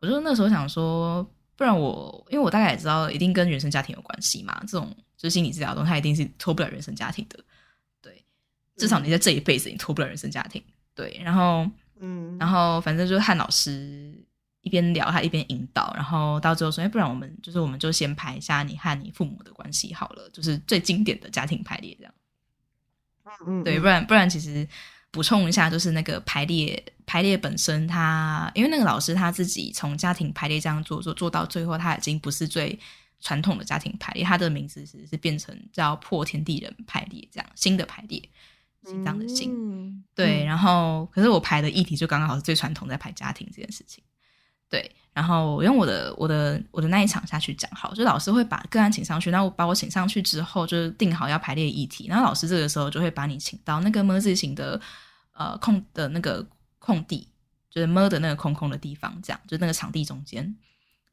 [0.00, 1.26] 我就那时候想说。
[1.60, 4.58] 不然我，因为我大概也知道，一定跟原生家庭有关系嘛。
[4.62, 7.38] 这种就是心理治疗中，它一定是脱不了原生家庭的。
[8.00, 8.24] 对，
[8.78, 10.64] 至少你在这一辈子，你脱不了原生家庭。
[10.94, 14.10] 对，然后，嗯，然后反正就是和老师
[14.62, 22.14] 一边聊，他一边引导，然后到最后说，哎，不然我们就是我们就先排一下你和你父母的关系好了，就是最经典的家庭排列这样。
[23.46, 24.66] 嗯，对，不然不然其实。
[25.10, 32.78] 补充一下，就是那个排列排列本身，他因为那个老师他自己从家庭排列这样做做做到最后，他已经不是最
[33.20, 38.22] 传统的家庭排列，他的名字是是变成叫破天地人排列这样新的排列，
[38.84, 40.44] 心脏的心，对。
[40.44, 44.02] 然后可是我排的议题就刚刚好是最传统在排家庭这件事情，
[44.68, 44.90] 对。
[45.12, 54.80] 然后我用我的我的我的那一场下去讲好，就老师会把个案请上去，然后把我请上去之后，就是定好要排列议题，然后老师这个时候就会把你请到那个么字形的
[55.32, 56.46] 呃空的那个
[56.78, 57.28] 空地，
[57.68, 60.56] 就是么的那个空空的地方，这样就那个场地中间，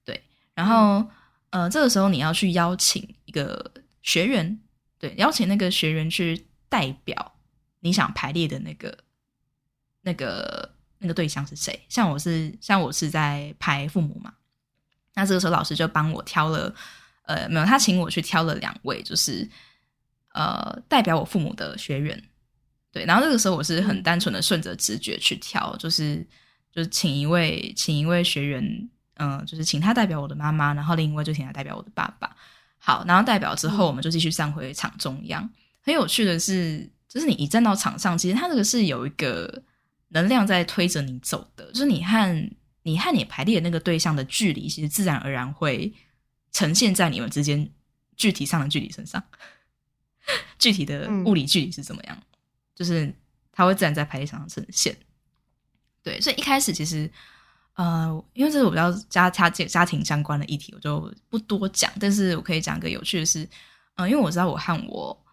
[0.06, 0.24] 对。
[0.54, 1.04] 然后
[1.50, 3.72] 呃这个时候你要去邀请一个
[4.04, 4.60] 学员，
[5.00, 7.34] 对，邀请那个学员去代表
[7.80, 8.98] 你想排列的那个
[10.04, 10.77] 那个。
[11.00, 11.80] 那个对象是谁？
[11.90, 14.34] 像我是像我是在拍父母嘛，
[15.14, 16.74] 那这个时候老师就帮我挑了，
[17.24, 19.48] 呃，没有，他请我去挑了两位，就是
[20.34, 22.24] 呃代表我父母的学员，
[22.92, 26.18] 对，然后这个时候我是很单纯的顺着直觉去挑，就是
[26.72, 32.36] 就是请一位请一位学员，嗯，就是请他代表我的妈妈，然后另一位就请他代表我的爸爸。
[32.80, 35.48] 好，然后代表之后，我们就继续站回场中央。
[35.82, 39.62] 很有趣的是，就是你一站到场上，其实他这个是有一个。
[40.10, 42.52] 能量在推着你走的，就是你和
[42.84, 45.93] 你和你排列那个对象的距离，其实自然而然会
[46.52, 47.70] 呈现在你们之间
[48.15, 49.22] 具体上的距离身上。
[50.60, 52.17] 具体的物理距离是怎么样？
[52.76, 53.13] 就是
[53.52, 54.96] 它会自然在排列上呈现。
[56.04, 57.10] 对，所以一开始其实，
[57.76, 61.91] 呃，因为这是我比较家家家庭相关的议题，我就不多讲。
[62.00, 63.48] 但是我可以讲个有趣的是，
[63.96, 65.26] 嗯，因为我知道我和我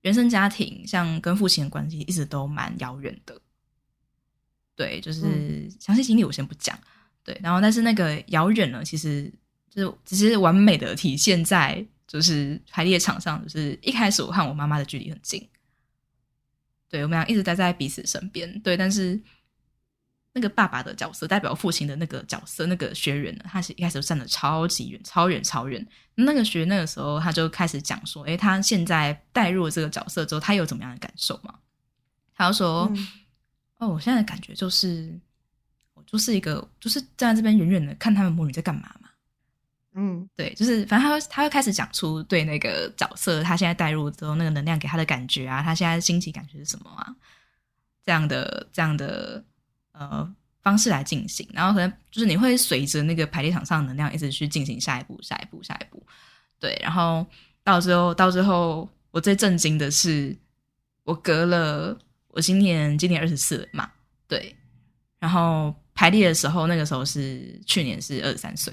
[0.00, 3.38] 原生家庭，像跟父亲的关系，一直都蛮遥远的。
[4.78, 6.78] 对，就是详细经历我先不讲。
[7.24, 9.28] 对，然后但是那个遥远呢，其实
[9.68, 15.48] 就是只是完美的体现在就是排列场上，就是一开始我和我妈妈的距离很近，
[16.88, 18.60] 对我们俩一直待在彼此身边。
[18.60, 19.20] 对，但是
[20.32, 25.84] 那个爸爸的角色代表父亲的那个角色，那个学员呢，他是一开始站的超级远，超远，超远。
[26.14, 31.56] 那个学那个时候他就开始讲说：“哎，他现在带入了这个角色之后，他有怎么样的感受吗？”
[32.32, 32.88] 他就说。
[33.78, 35.16] 哦，我现在的感觉就是，
[35.94, 39.08] 我就是一个，就是站在这边远远的看他们母女在干嘛嘛。
[39.94, 47.06] 嗯，对，就是反正他会他会开始讲出对那个角色，他现在带入之后那个能量给他的感觉啊，他现在心情感觉是什么啊？
[48.04, 49.42] 这样的这样的
[49.92, 50.28] 呃
[50.60, 56.04] 方式来进行，然后可能就是你会随着那个排列场上的能量一直去进行下一步、下一步、下一步。
[56.58, 57.24] 对，然后
[57.62, 60.36] 到最后到最后，我最震惊的是，
[61.04, 61.96] 我隔了。
[62.38, 63.90] 我今年今年二十四了嘛，
[64.28, 64.54] 对，
[65.18, 68.72] 然后排列的时候，那个时候是去年是二十三岁，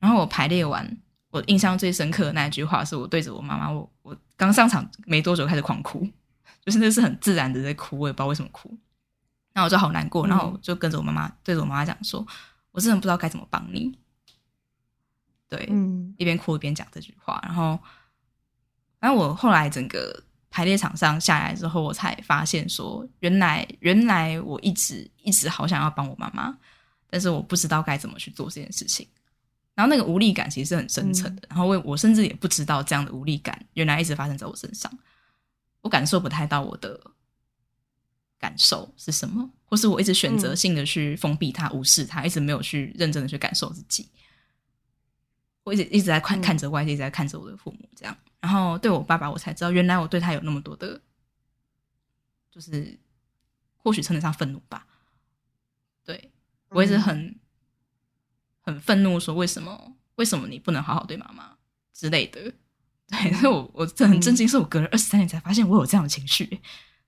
[0.00, 0.84] 然后我排列完，
[1.30, 6.04] 我印象最深刻的那一句话是我对着我妈妈，我我刚上场没多久开始狂哭，
[6.66, 8.76] 就是那是很自然的在哭，我也不知道为什么哭，
[9.52, 12.26] 那我就好难过，然后就跟着我妈妈对着我妈妈讲说，
[12.72, 13.96] 我真的不知道该怎么帮你，
[15.48, 17.78] 对，嗯，一边哭一边讲这句话，然后，
[18.98, 20.24] 然后我后来整个。
[20.56, 26.56] 排列场上下来之后，我才发现说，原来原来我一直一直好想要帮我妈妈，
[27.10, 29.06] 但是我不知道该怎么去做这件事情。
[29.74, 31.42] 然后那个无力感其实是很深沉的。
[31.50, 34.90] 然后我我甚至也不知道这样的无力感原来一直发生在我身上，
[35.82, 36.98] 我感受不太到我的
[38.38, 44.08] 感受是什么，或是我一直选择性的去封闭它、无视它，一直没有去认真的去感受自己。
[45.64, 48.16] 我一直一直在看看着外界，一直在看着我的父母这样。
[48.40, 51.00] 然后对我爸爸，我才知道原来我对他有那么多的，
[52.50, 52.98] 就是
[53.76, 54.86] 或许称得上愤怒吧。
[56.04, 56.30] 对
[56.68, 57.38] 我一直很
[58.60, 61.56] 很愤怒，说为什么为什么你不能好好对妈妈
[61.92, 62.52] 之类的。
[63.08, 66.44] 对，所以我我这很震惊，是我隔了二十三年才发现我有这样的情绪。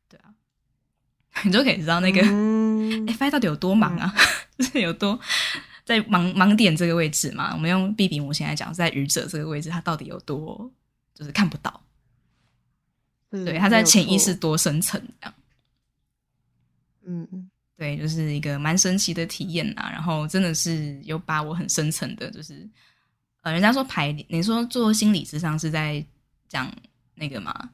[0.09, 0.33] 对啊，
[1.45, 2.21] 你就可以知道那个
[3.13, 4.15] F I 到底有多忙啊，
[4.57, 5.19] 就是有多
[5.85, 7.53] 在盲盲点这个位置嘛。
[7.53, 10.71] 我们用 B B 模型来讲，在愚者这个位置，它到底有多
[11.19, 11.83] 就是看不到。
[13.31, 15.35] 对，他在潜意识多深层这样。
[17.05, 19.91] 嗯，对，就是一个蛮神奇的体验啊。
[19.91, 22.69] 然后真的是有把我很深层的，就是。
[23.43, 26.05] 呃，人家说排，你说做心理智商是在
[26.49, 26.71] 讲
[27.15, 27.71] 那个嘛？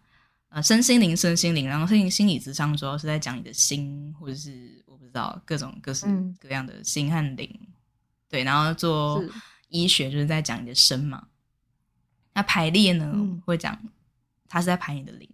[0.50, 6.06] 呃，身心灵，身心灵，然后心心理智商主要是在讲你的心，或者是我不知道各种各式
[6.38, 7.48] 各样的心和灵。
[8.28, 9.24] 对，然后做
[9.68, 11.26] 医学就是在讲你的身嘛。
[12.34, 13.80] 那排列呢，会讲
[14.48, 15.28] 他是在排你的零。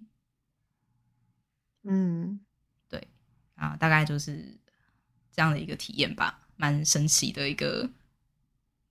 [1.83, 2.41] 嗯，
[2.89, 3.09] 对
[3.57, 4.59] 啊，大概就是
[5.33, 7.91] 这样的一个体验吧，蛮神奇的一个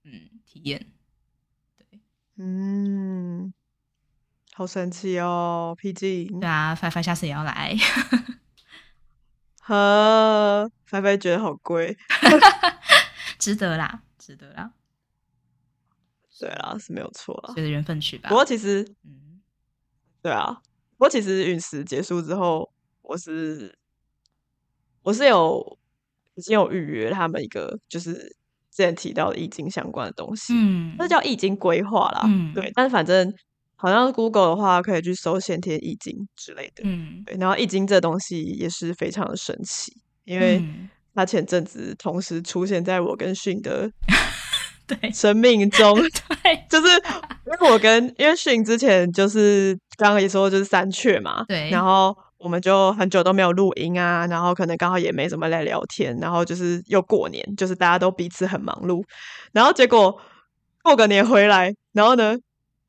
[0.02, 0.86] 嗯体验。
[2.36, 3.52] 嗯，
[4.54, 7.76] 好神奇哦，，PG 对啊，菲菲下次也要来，
[9.60, 11.96] 呵，菲菲觉得好贵，
[13.38, 14.72] 值得啦，值得啦，
[16.40, 18.28] 对啦，是没有错啦，随着缘分去吧。
[18.28, 19.40] 不过其实，嗯，
[20.22, 20.60] 对啊，
[20.96, 22.68] 不过其实陨石结束之后，
[23.02, 23.78] 我是
[25.02, 25.78] 我是有
[26.34, 28.36] 已经有预约他们一个，就是。
[28.72, 32.70] 之前提到的易经相关的东西，嗯，那叫易经规划啦，嗯，对。
[32.72, 33.34] 但是反正
[33.74, 37.36] 好像 Google 的话，可以去搜先天易经之类的，嗯，对。
[37.36, 39.92] 然后易经这东西也是非常的神奇，
[40.24, 40.62] 因为
[41.12, 43.90] 它前阵子同时出现在我跟迅的
[44.94, 45.10] 对。
[45.10, 45.94] 生命中，
[46.42, 52.16] 对， 就是因为我跟因为迅之前就是刚刚也说就是三雀嘛，对，然后。
[52.42, 59.04] 我们就很久都没有录音啊，然后可能刚好也没什么来聊天，然后就是又过年，就是大家都彼此很忙碌，
[59.52, 60.18] 然后结果
[60.82, 62.34] 过个年回来，然后呢，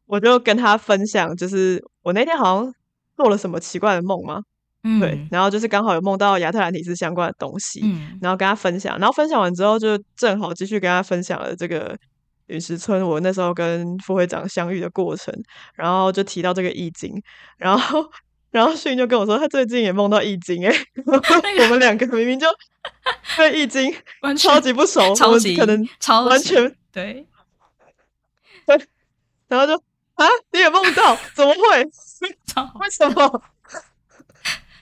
[0.05, 2.73] 我就跟他分享，就是我那天好像
[3.17, 4.41] 做了什么奇怪的梦嘛，
[4.83, 11.97] 嗯，对，然后就是刚好有梦到亚特兰蒂斯相关的东西，嗯，然后跟他分享，然后分享完之后就正好继续跟他分享了这个
[12.47, 15.33] 陨石村，我那时候跟副会长相遇的过程，
[15.75, 17.21] 然后就提到这个易经，
[17.57, 18.09] 然后。
[18.51, 20.75] 然后迅就跟我说，他最近也梦到易经哎，
[21.07, 22.45] 我们两个明明就
[23.37, 23.95] 对易经
[24.37, 26.61] 超级不熟，超级可能超完全
[26.91, 27.25] 对，
[28.65, 28.75] 对，
[29.47, 29.73] 然后就
[30.15, 31.17] 啊，你也梦到？
[31.33, 31.59] 怎么会？
[32.81, 33.41] 为什么？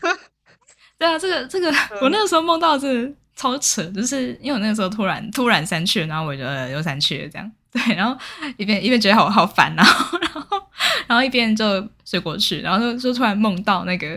[0.97, 1.71] 对啊，这个这个，
[2.01, 7.51] 我那个时候梦到是超扯，就是因为我那个时候突然突然删去，然后我就又删去了这样。
[7.71, 8.19] 对，然后
[8.57, 10.61] 一边一边觉得好好烦，然后然后
[11.07, 14.07] 然后一边就睡过去，然后就就突然梦到那个，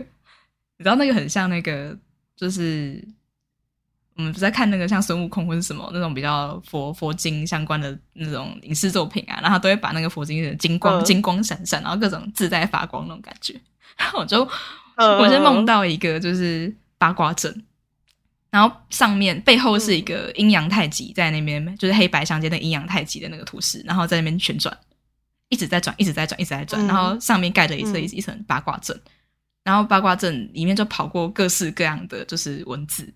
[0.77, 1.95] 你知道那个很像那个，
[2.35, 3.07] 就是
[4.15, 13.59] 我们不在看那个像孙悟空或者什么那种比较佛佛经相关的那种影视作品啊，然后都会把那个佛经的金光金光闪闪，然后各种自带发光那种感觉，
[13.97, 14.47] 然后我就
[14.97, 17.63] 我就梦到一个就是八卦阵。
[18.51, 24.77] 然后上面背后是一个阴阳太极在那边，就是黑白相间的阴阳太极的那个图示，然后在那边旋转，
[25.49, 26.85] 一直在转，一直在转，一直在转。
[26.85, 28.95] 然后上面盖着一层一层八卦阵，
[29.63, 33.11] 然后八卦阵里面就跑过各式各样的就是文字，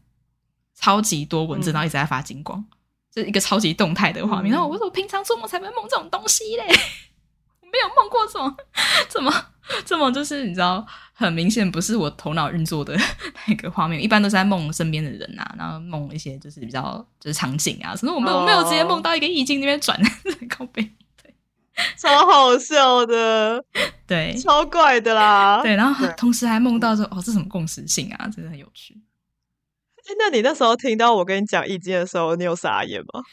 [0.79, 2.63] 超级多文字，然后一直在发金光，
[3.11, 4.51] 就是一个超级动态的画面。
[4.51, 6.63] 然后我说我平常做梦才会梦这种东西嘞，
[7.61, 8.55] 我没有梦过这种，
[9.09, 9.33] 怎么？
[9.85, 12.97] 这么就是你知道，很明显不是我头脑运作的
[13.47, 19.99] 那个画面，一般都是在梦身边的人啊，然后梦一些就是比较就是场景啊，什么我没有没有直接梦到一个意境那边转
[20.49, 20.81] 靠背，
[21.21, 21.35] 对，
[21.97, 23.61] 超好笑的，
[24.07, 28.97] 对，超怪的啦，对，然后同时还梦到说哦，这什么共识性啊，真的很有趣。
[30.07, 33.23] 哎，那你那时候听到我跟你讲易经的时候，你有傻眼吗？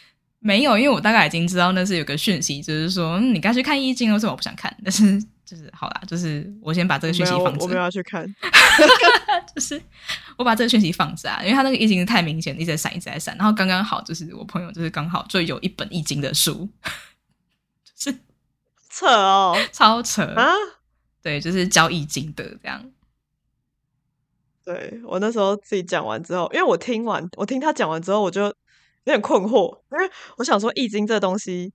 [0.41, 4.77] 没有，因为我大概已经知道那是有个讯息，就是说你该去看易经，为什么我不想看？
[4.85, 5.23] 但是。
[5.47, 7.63] 就是好啦，就是我先把这个讯息放着。
[7.63, 8.25] 我没有要去看，
[9.55, 9.79] 就是
[10.39, 13.37] 我把这个讯息放着啊，因为他那个易经太明显，一直在闪，一直在闪。
[13.37, 16.67] 然后刚刚好，就是我朋友就是刚好就有一本易经的书，
[17.95, 18.19] 就是
[18.89, 20.51] 扯哦，超扯啊！
[21.23, 22.83] 对，就是教易经的这样。
[24.65, 28.55] 对我那时候自己讲完之后，因为我听完，我听他讲完之后，我就有
[29.05, 31.73] 点困惑，因为我想说易经这东西，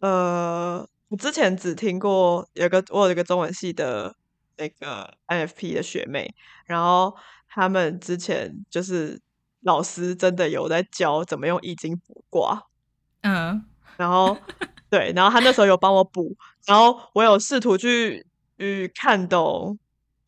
[0.00, 0.88] 呃。
[1.10, 4.14] 我之前只听过有个我有一个中文系的
[4.56, 6.32] 那个 NFP 的学妹，
[6.66, 7.12] 然后
[7.48, 9.20] 他们之前就是
[9.62, 12.62] 老师真的有在教怎么用易经卜卦，
[13.22, 13.64] 嗯，
[13.96, 14.38] 然后
[14.88, 18.24] 对，然后他那时候有帮我补，然后我有试图去
[18.56, 19.76] 去看懂，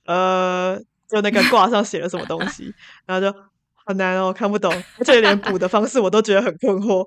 [0.07, 0.81] 呃，
[1.13, 3.39] 就那个卦上写了什么东西， 然后就
[3.75, 7.07] 好难哦，看不懂，而且连补的方式我都觉得很困惑。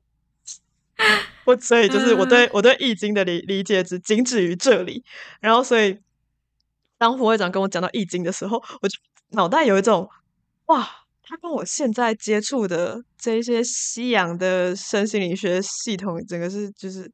[1.46, 5.04] 我所以就是我对我对易经的理理解只仅止于这里。
[5.42, 5.98] 然后所以
[7.00, 9.00] 当副会长跟我讲到易经的时候，我就
[9.32, 10.08] 脑袋有一种
[10.68, 10.88] 哇，
[11.24, 17.12] 他跟我现在接触的这一些西洋的身心灵学系统，整个是就是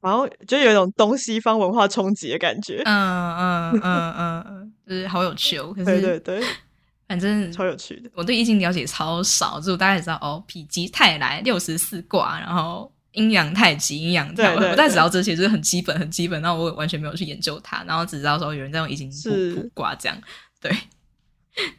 [0.00, 2.82] 然后就有一种东西方文化冲击的感觉。
[2.84, 5.72] 嗯嗯嗯 嗯，就是好有趣哦。
[5.74, 6.42] 可是对对对，
[7.08, 8.10] 反正超有趣的。
[8.14, 12.90] 我对易经了解超少，就我大概知道哦，否极泰来六十四卦，然后。
[13.12, 16.38] 阴阳太极，阴阳太，我大概知道这些，就是很基本，很基本。
[16.42, 20.18] 然后我完全没有去研究它，然后只知道说有人在用易经卜卜卦这样。
[20.60, 20.70] 对，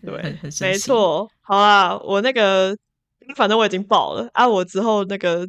[0.03, 1.30] 对，很很没错。
[1.41, 2.76] 好啊，我那个
[3.36, 5.47] 反正我已经报了啊，我之后那个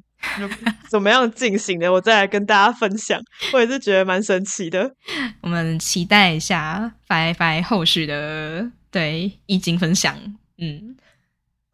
[0.89, 3.21] 怎么样进行的，我再来跟大家分享。
[3.53, 4.95] 我也是觉得蛮神奇的。
[5.43, 10.17] 我们期待一下拜拜后续的对易经分享。
[10.59, 10.97] 嗯，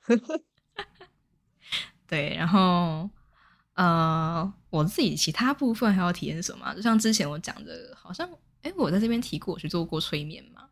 [2.07, 3.09] 对，然后。
[3.77, 6.73] 呃，我自己其他部分还要体验什么？
[6.77, 8.25] 就像之前我讲的，好像
[8.63, 10.63] 哎，我在这边提过我去做过催眠吗？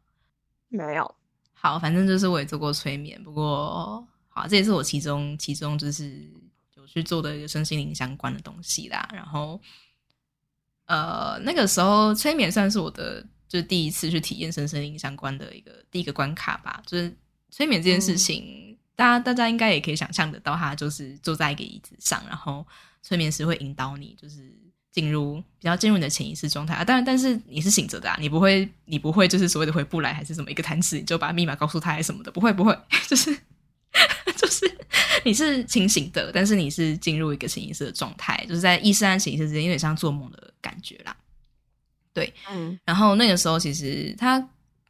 [0.69, 1.15] 没有。
[1.53, 6.29] 好，反正就是我也做过催眠，不过好，这也是我其中其中就是
[6.75, 9.09] 有去做的一个身心灵相关的东西啦。
[9.13, 9.61] 然后，
[10.87, 16.83] 呃，那个时候催眠算是我的就是第一次去体验身心灵相关的一个第一个关卡吧。
[16.87, 17.15] 就是
[17.51, 22.67] 催眠这件事情，大家大家应该也可以想象得到，他就是坐在一个椅子上，然后。
[23.05, 24.57] 催眠师会引导你，就是
[24.93, 26.85] 进入比较进入你的潜意识状态啊。
[26.85, 32.79] 当然，但是你是醒着的啊，你不会，你不会就是所谓的回不来，还是什么一个弹指你就把密码告诉他，还是什么的，不会，不会，
[33.09, 33.37] 就是
[34.37, 34.71] 就是
[35.25, 41.17] 你是清醒的，但是你是进入一个潜意识的状态，就是在意识和潜意识之间有点像做梦的感觉啦。
[42.13, 42.79] 对，嗯。
[42.85, 44.39] 然后那个时候，其实他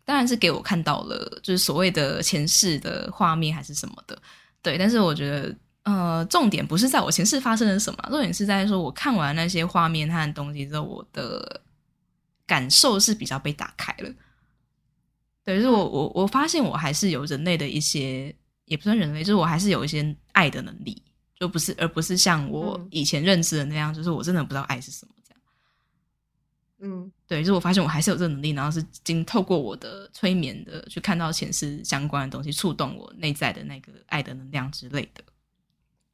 [0.04, 4.20] 当然是给我看到了，就是所谓的前世的画面还是什么的。
[4.60, 5.54] 对，但是我觉得。
[5.84, 11.60] 呃，重点不是在我前世发生了什么，重点是在说我看完那些画面和东西之后，我的
[12.46, 14.08] 感受是比较被打开了。
[15.44, 18.32] 对，就是我我我发现我还是有人类的一些，
[18.72, 21.02] 也不算人类，就是我还是有一些爱的能力，
[21.38, 25.40] 就不是而不是像我以前认知的那样，就是我真的不知道爱是什么这样。
[26.78, 35.22] 嗯，对，就是我发现我还是有这个能力，然后是经透过我的催眠的去看到前世相关的东西，触动我内在的那个爱的能量之类的。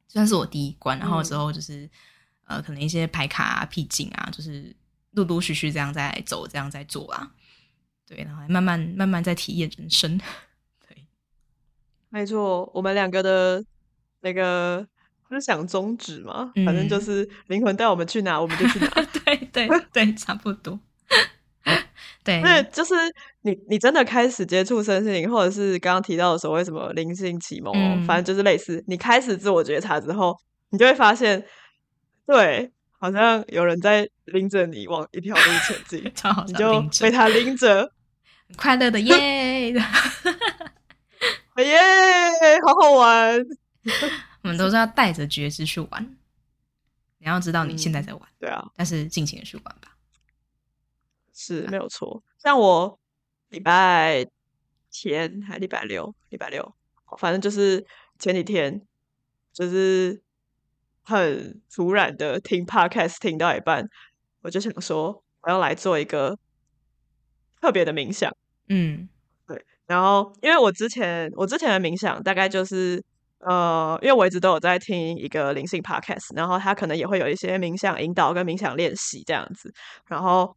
[0.09, 1.89] 算是我第一关，然后之后就是
[2.43, 4.75] 呃，可能一些牌卡啊、僻静啊，就是
[5.11, 7.31] 陆陆续续这样在走，这样在做啊，
[8.05, 10.25] 对，然后慢慢慢慢在体验人生，对，
[12.09, 13.63] 没错，我们两个的
[14.21, 14.85] 那个
[15.29, 18.87] 思想宗旨嘛，反正就是灵魂带我们去哪，我们就去哪，
[19.25, 20.79] 对对对，差不多。
[22.23, 22.95] 对， 那就是
[23.41, 27.73] 你，你真的开始接触身心灵，或者是刚刚提到的所谓什么灵性启蒙，
[28.05, 30.35] 反正就是类似，你开始自我觉察之后，
[30.71, 31.45] 你就会发现，
[32.25, 36.03] 对，好像有人在拎着你往一条路前进，
[36.47, 37.91] 你就被他拎着，
[38.57, 39.73] 快乐的耶，
[41.63, 41.77] 耶，
[42.65, 43.37] 好好玩。
[44.43, 46.17] 我们都是要带着觉知去玩，
[47.17, 49.95] 你要知道你现在在玩，对啊，但是尽情的去玩吧。
[51.33, 52.99] 是没有错，像我
[53.49, 54.25] 礼拜
[54.91, 56.75] 天还礼拜六，礼拜六，
[57.17, 57.85] 反正就是
[58.17, 58.85] 前几天，
[59.53, 60.21] 就是
[61.01, 63.89] 很突然的听 podcast 听到一半，
[64.41, 66.37] 我就想说我要来做一个
[67.61, 68.35] 特别的冥想，
[68.67, 69.18] 嗯，对，
[69.89, 73.03] 然后因为我之前我之前的冥想大概就是
[73.39, 79.73] 呃，因为我一直都有在听一个灵性 podcast，然后他可能也会有一些冥想引导跟冥想练习这样子，
[80.07, 80.55] 然后。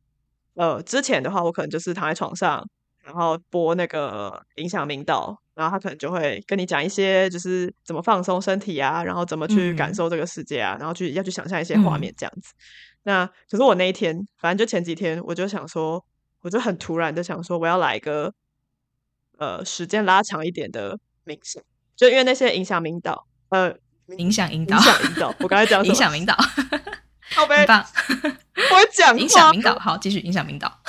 [0.55, 2.63] 呃，之前的话，我可能就是躺在床上，
[3.03, 12.53] 然后播那个冥想引导，然后他可能就会跟你讲一些，就是怎么放松身体啊，然后怎么去感受这个世界啊，然后去要去想象一些画面这样子。
[13.05, 16.05] 那可是我那一天，反正就前几天，我就想说，
[16.43, 18.31] 我就很突然的想说，我要来一个
[19.43, 21.61] 呃时间拉长一点的冥想，
[21.97, 23.75] 就因为那些影响引导，呃，
[24.19, 26.33] 影响引导，影响引导，我刚才讲 影响引导。
[27.35, 27.85] 好呗 棒，
[28.15, 30.81] 我讲影响领导，好，继续影响领导。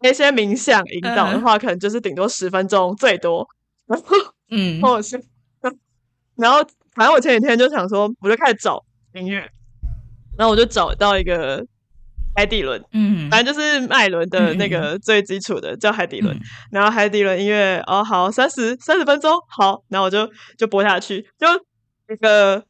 [0.00, 3.46] 那些冥想引导的话，可能就是顶多十分钟最多。
[3.86, 4.16] 然后，
[4.50, 5.22] 嗯， 或者是，
[6.36, 6.58] 然后，
[6.94, 9.38] 反正我前几天就想说，我就开始找音乐，
[10.36, 11.64] 然后我就找到一个
[12.38, 16.38] 海底轮，嗯，反正就是麦伦的那个最基础的叫海底轮。
[16.70, 21.46] 然后海底轮音乐，哦，好，三十三十分钟，好，然后我就就播下去，就。
[22.10, 22.64] 一个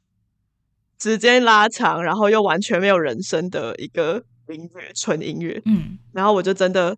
[1.00, 5.62] 时间拉长，然后又完全没有人声的一个音乐，纯音乐。
[5.64, 6.96] 嗯，然后我就真的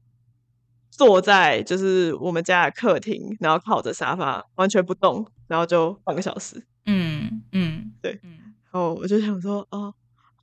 [0.91, 6.65] 坐在就是我们家的客厅，然后靠着沙发完全不动，然后就半个小时。
[6.87, 8.31] 嗯嗯，对嗯
[8.73, 9.93] 然后我就想说，哦，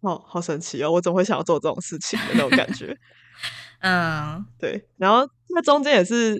[0.07, 2.95] 好好神奇哦，我怎么会想要做这种事情的那种感觉？
[3.81, 6.39] 嗯对，然后那中间也是，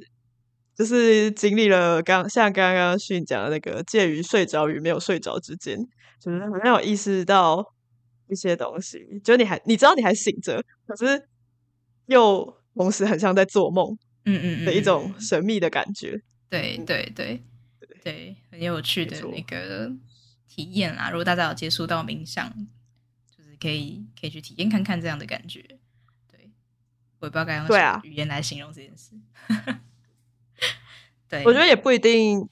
[0.76, 5.78] 就是经历了刚像刚刚训讲的那个介于睡着与没有睡着之间，
[6.20, 7.64] 就是好像有意识到
[8.30, 11.28] 一些东西，就是你还你知道你还醒着，可是
[12.08, 13.96] 又同时很像在做梦
[14.26, 16.20] 嗯嗯嗯的一种嗯神秘的感觉。
[16.50, 17.44] 对对对
[18.04, 19.92] 对，很有趣的那个
[20.48, 21.10] 体验啦。
[21.12, 22.77] 如果大家有接触到冥想，就是
[23.60, 25.62] 可以可以去体验看看这样的感觉。
[26.30, 26.52] 对，
[27.20, 29.16] 我也不知道该用什么语言来形容这件事。
[31.30, 32.48] 对，我觉得也不一定，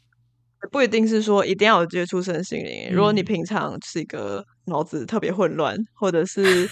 [0.72, 2.90] 不一定是说一定要有接触身心灵。
[2.92, 6.70] 如果你嗯平常是一个脑子特别混乱，或者是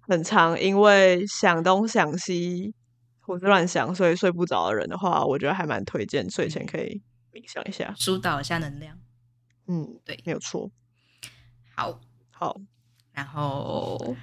[0.00, 2.74] 很常因为想东想西
[3.20, 7.94] 胡思乱想，所以睡不着的人的话，我觉得还蛮推荐睡前可以冥想一下。
[7.96, 8.98] 疏导一下能量。
[9.66, 10.70] 嗯，对没有错。
[11.74, 12.60] 好，好，
[13.16, 14.14] 然后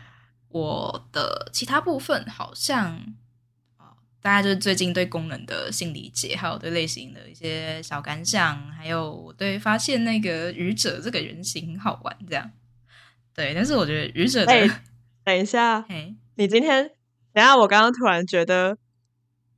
[0.49, 2.95] 我的其他部分好像，
[3.79, 12.51] 哦，大家就是最近对功能的性理解，还有对类型的一些小感想，还有我对发现那个愚者这个原型很好玩，这样。
[13.33, 14.83] 对，但是我觉得愚者的，哎
[15.25, 16.83] 等一下， 嘿，你今天
[17.33, 18.77] 等一下，我刚刚突然觉得，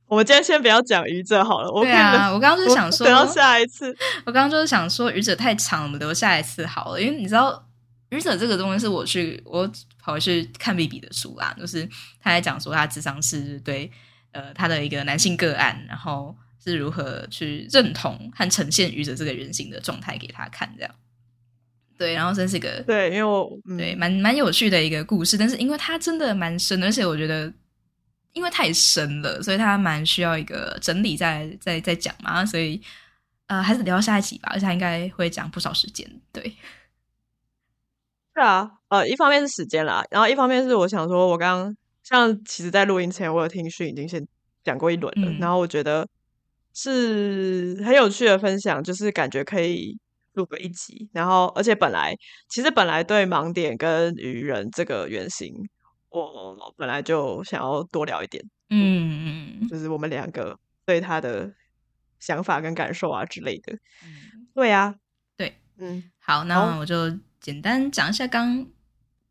[0.06, 1.70] 我们今天先不要讲愚者好了。
[1.70, 3.94] 我对啊，我刚刚就是想说，等到下一次。
[4.24, 7.02] 我刚刚就是想说，愚者太长，我们留下一次好了。
[7.02, 7.65] 因为你知道，
[8.10, 11.88] 愚者这个东西是我去我跑去看 B B 的书啦，就是
[12.20, 13.90] 他在讲说他智商是对
[14.32, 20.94] 呃他的一个男性个案，然后是如何去认同和呈现愚者这个原型的状态给他看，这样。
[21.98, 27.50] 对，然后真是个对，因为我、嗯、对蛮蛮有趣的一个故事，但是因为它真的蛮深，而且我觉得
[28.34, 32.78] 因为太深了，所以它蛮需要一个整理再再再讲嘛，所以
[33.46, 36.06] 呃还是聊到下一集吧，而且它应该会讲不少时间。
[36.30, 36.54] 对，
[38.36, 44.22] 是啊，呃，一方面是时间啦，然后一方面是我想说，我刚刚像其实，在录音前我有听讯已经先
[44.62, 45.38] 讲过一轮了，嗯。
[45.38, 46.06] 然后我觉得
[46.74, 49.98] 是很有趣的分享，就是感觉可以
[50.34, 52.14] 录个一集，然后而且本来
[52.50, 55.54] 其实本来对盲点跟愚人这个原型，
[56.10, 61.50] 我本来就想要多聊一点，嗯嗯就是我们两个对他的
[62.20, 63.72] 想法跟感受啊之类的。
[64.04, 64.94] 嗯，对啊，
[65.38, 68.66] 对，嗯，好，那我就简单讲一下刚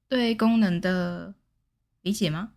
[0.08, 1.36] 对功能的
[2.00, 2.54] 理解吗？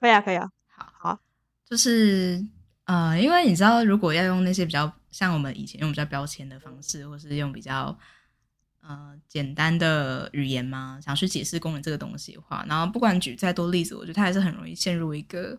[0.00, 1.20] 可以啊，可以啊，好，好，
[1.62, 2.42] 就是
[2.84, 7.98] 呃，因为你知道，如果要用那些比较像我们以前用比较标签的方式，或是用比较
[8.80, 15.58] 呃简单的语言嘛，想去解释功能这个东西的话，然后不管举再多例子，我觉得它还是很容易陷入一个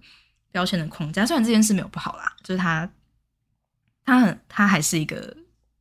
[0.51, 1.23] 标签的框架。
[1.23, 2.91] 虽然这件事没有不好啦，就是它
[4.03, 5.38] 它很它还是一个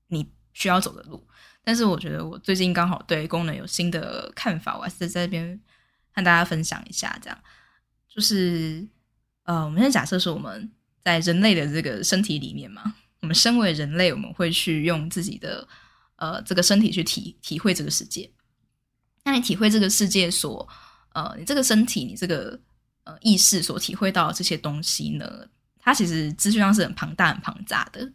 [0.08, 1.26] 你需要走的路，
[1.64, 5.60] 但是我觉得我最近刚好对功能有新的看法，我还是在这边
[6.12, 7.38] 和大家分享一下，这样
[8.08, 8.86] 就是
[9.44, 10.70] 呃，我们先假设说我们
[11.02, 15.66] 在人类的这个身体里面嘛，我们身为人类，我们会去用自己的
[16.16, 18.30] 呃这个身体去体体会这个世界。
[19.24, 20.66] 那你体会这个世界所
[21.12, 22.58] 呃，你这个身体，你这个
[23.04, 25.46] 呃意识所体会到这些东西呢，
[25.78, 28.10] 它其实资讯量是很庞大、很庞杂的。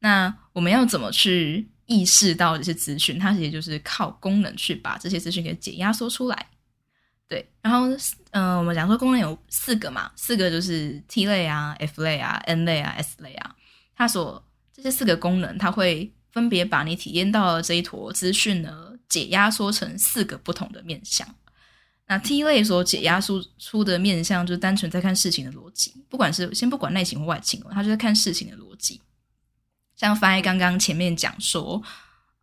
[0.00, 3.18] 那我们要怎么去意识到这些资讯？
[3.18, 6.46] 它其实就是靠功能去把这些资讯给解压缩出来。
[7.26, 7.88] 对，然后
[8.30, 13.56] 嗯、我们讲说功能有四个嘛，四个就是 T 类啊、F 类啊、N 类啊、S 类啊，
[13.94, 21.26] 它所这些四个功能，它会分别把你体验到的这一坨资讯呢，解压缩成四个不同的面向。
[22.06, 29.00] 那 T 类所解压缩出的面向，就单纯在看事情的逻辑，不管是先不管内情或外情，它就在看事情的逻辑。
[29.98, 31.82] 像翻译刚刚前面讲说，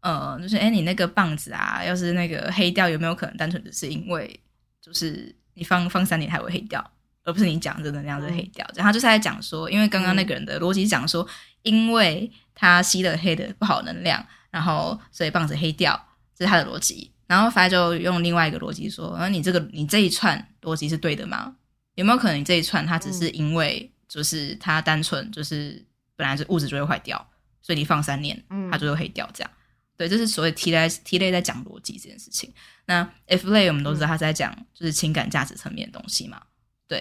[0.02, 4.38] 呃，就是哎，你那个棒子啊，要是那个黑掉，有没有可能单纯只是因为
[4.82, 6.86] 就是你放放三年还会黑掉，
[7.24, 8.70] 而不是你讲真的那样子黑掉？
[8.76, 11.26] 然后就是在讲说，因为刚刚那个人的逻辑讲说，
[11.62, 15.98] 因为他吸了黑的不好能量，然后所以棒子黑掉，
[16.38, 17.10] 这是他的逻辑。
[17.26, 21.56] 然后反正就用另外一个逻辑说，那你这个你这一串逻辑是对的吗？
[21.96, 25.84] 有没有可能你这一串它只是因为就是它单纯就是
[26.18, 27.26] 本来是物质就会坏掉，
[27.66, 29.50] 所以你放三年嗯它就会黑掉这样？
[29.98, 32.54] 对，这是所谓 T 类 T 类在讲逻辑这件事情。
[32.86, 36.40] 那 F 类我们都知道它在讲就是情感价值层面的东西嘛，
[36.88, 37.00] 对。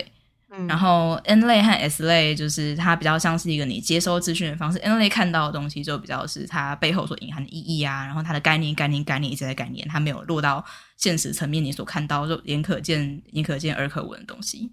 [0.57, 10.65] 嗯然后 N 类和 S 类就是它比较像是一个你接收资讯的方式，N 类看到的东西就比较是它背后所隐含的意义啊，然后它的概念、概念、概念一直在概念，它没有落到
[10.97, 14.71] 现实层面你所看到就眼可见、眼可见、耳可闻的东西。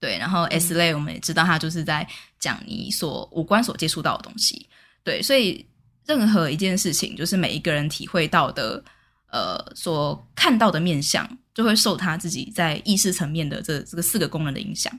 [0.00, 4.66] 对，然后 S 类我们也知道，它就是在讲你所五官所接触到的东西。
[5.04, 5.66] 对，所以
[6.06, 8.82] 任何一件事情，就是每一个人体会到的，
[9.30, 14.92] 呃，所看到的面相，就会受他自己在意识层面的这这个四个功能的影响。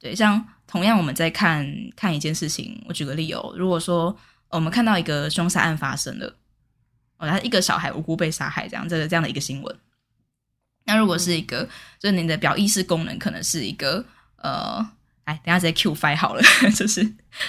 [0.00, 1.66] 对，像同样我们在看
[1.96, 4.16] 看一件事情，我举个例哦，如果说
[4.48, 6.36] 我们看到一个凶杀案发生了，
[7.18, 9.76] 哦，他一个小孩无辜被杀害，这样这个这样的一个新闻，
[10.84, 11.68] 那如果是一个，
[11.98, 14.04] 就是你的表意识功能可能是一个。
[14.44, 14.86] 呃，
[15.24, 16.42] 哎，等下直接 Q Fi 好了，
[16.76, 17.00] 就是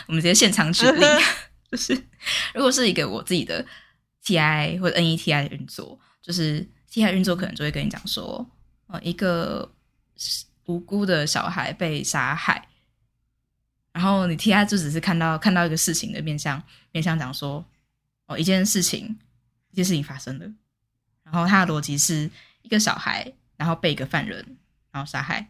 [0.08, 1.02] 我们直接现场举例，
[1.76, 1.94] 是
[2.54, 3.66] 如果是一个我自己的
[4.24, 8.46] TI 或者 NETI 的运作，就是 TI 运作可能就会跟你讲说，
[8.88, 9.72] 呃，一个
[10.66, 12.68] 无辜的小孩被杀害，
[13.92, 16.62] 然后你 TI 就只是看到看到一个事情的面向
[16.92, 17.66] 面向讲说，
[18.28, 19.18] 哦，一件事情
[19.72, 20.46] 一件事情发生了，
[21.24, 22.30] 然后他的逻辑是
[22.62, 24.58] 一个小孩，然后被一个犯人
[24.92, 25.48] 然后杀害。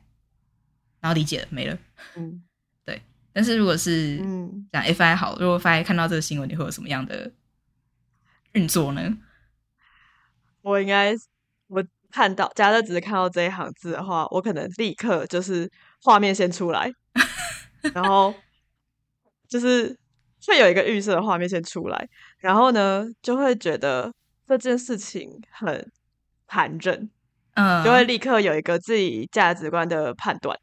[1.01, 1.77] 然后理解了没了，
[2.15, 2.43] 嗯，
[3.35, 4.67] 但是如果是嗯。
[4.71, 7.31] 讲 FI 好，如果 FI 看到这个新闻，你会有什么样的
[8.53, 9.17] 运作呢？
[10.61, 11.13] 我应该
[11.67, 15.69] 我看到，假设只是看到这一行字的话，我可能立刻就是
[16.01, 16.91] 画面先出来，
[17.93, 18.33] 然后
[19.47, 19.97] 就是
[20.47, 22.07] 会有一个预设的画面先出来，
[22.39, 24.11] 然后呢就会觉得
[24.47, 25.91] 这件事情很
[26.47, 27.09] 残忍，
[27.53, 30.57] 嗯，就会立刻有一个自己价值观的判断。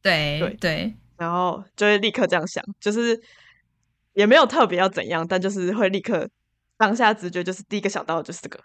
[0.00, 0.56] 对对。
[0.58, 3.20] 对，然后就会立刻这样想，就是
[4.12, 6.28] 也没有特别要怎样，但就是会立刻
[6.76, 8.58] 当下直觉就是第一个想到的就是这个。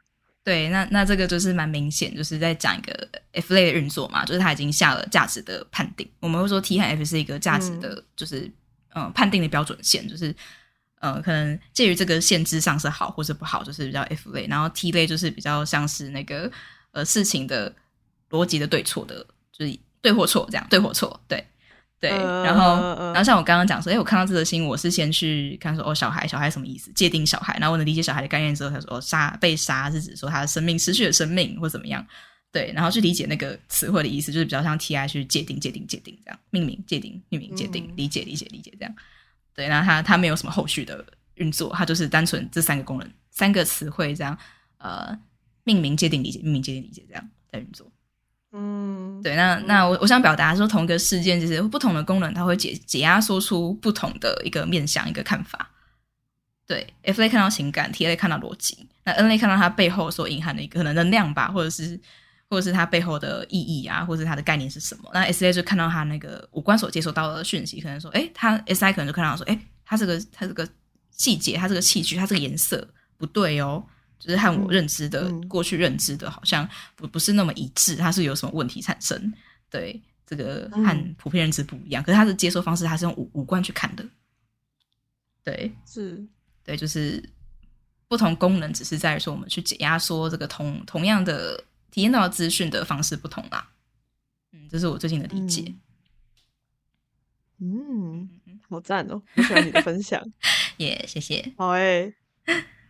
[0.43, 6.09] 对，那那这个就是蛮明显，就是在讲一个 F 类的运作嘛，就是他已经下了价值的判定。
[6.19, 8.51] 我们会说 T 和 F 是一个价值的，就是
[8.95, 10.33] 嗯判定的标准线，就是
[10.99, 14.47] 呃可能介于这个限制上是好或是不好，就是比较 F 类。
[14.47, 16.51] 然后 T 类就是比较像是那个
[16.91, 17.71] 呃事情的
[18.31, 19.79] 逻辑的对错的，就是。
[19.99, 21.43] 对或错，这样对或错，对
[21.99, 26.91] 对，然后然后像我刚刚讲说，哎，我看到这则新闻，我是先去看说，哦，小孩，小孩什么意思？
[26.93, 32.05] 界定小孩，然后我能理解小孩的概念之后，他说，哦，杀被杀是指说他的生命失去了生命或怎么样？
[32.51, 38.95] 对，然后去理解那个词汇的意思，就是比较像 T I 去界定、界定、界定这样，命名、界定、命名、界定、理解、理解、理解这样。
[39.55, 41.03] 对，然后他他没有什么后续的
[41.35, 44.37] 运作，他就是单纯这三个功能、三个词汇这样，
[44.77, 45.17] 呃，
[45.63, 47.91] 命名、界定、理解、命名、界定、理解这样在运作。
[48.59, 55.69] 嗯，对，那那我我想表达说，同一个事件就是不同的功能，它会解解压说出不同的一个面向、一个看法。
[56.65, 61.97] 对，F 类看到情感，T 类看到逻辑，那 N 类看到它背后所隐含的一个可能能量吧，或者是
[62.49, 65.09] 或者是它背后的意义啊，或者是它的概念是什么？
[65.13, 70.67] 那 S 类就看到它那个五官所接收到的讯息，可能说，哎，它 S I 可能就看到说，哎，它这个它这个
[71.11, 72.85] 细节，它这个器具，它这个颜色
[73.17, 73.85] 不对哦。
[74.19, 79.33] 就是和我认知的过去认知的，好像不不是那么一致，它是有什么问题产生？
[79.69, 82.03] 对，这个和普遍认知不一样。
[82.03, 84.05] 可是它的接收方式，它是用五五官去看的。
[85.43, 86.25] 对，是，
[86.63, 87.23] 对，就是
[88.07, 93.69] 不同功能，只是在于说我们去解压缩这个同同样的体验到资讯的方式不同啦。
[94.51, 95.73] 嗯，这是我最近的理解。
[97.59, 98.29] 嗯，
[98.69, 99.21] 好赞哦！
[99.35, 100.21] 我喜欢你的分享，
[100.77, 101.53] 耶，谢谢。
[101.57, 102.13] 好诶。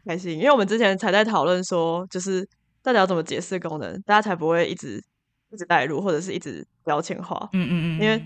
[0.08, 2.48] 开心，因为我们之前才在讨论说，就是
[2.82, 5.04] 大家要怎么解释功能，大家才不会一直
[5.52, 7.50] 一直带入，或者是一直标签化。
[7.52, 8.02] 嗯嗯嗯。
[8.02, 8.18] 因为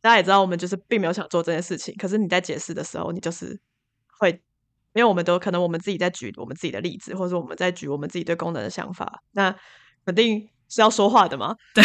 [0.00, 1.92] 大家也知道，我们就是并没有想做这件事情。
[1.98, 3.58] 可是你在解释的时候，你就是
[4.18, 4.30] 会，
[4.94, 9.52] 因为我们都可能我们自己在举我们自己的例子，或者说我们在举我们自己对功能的想法，那
[10.04, 11.56] 肯定是要说话的嘛。
[11.74, 11.82] 对，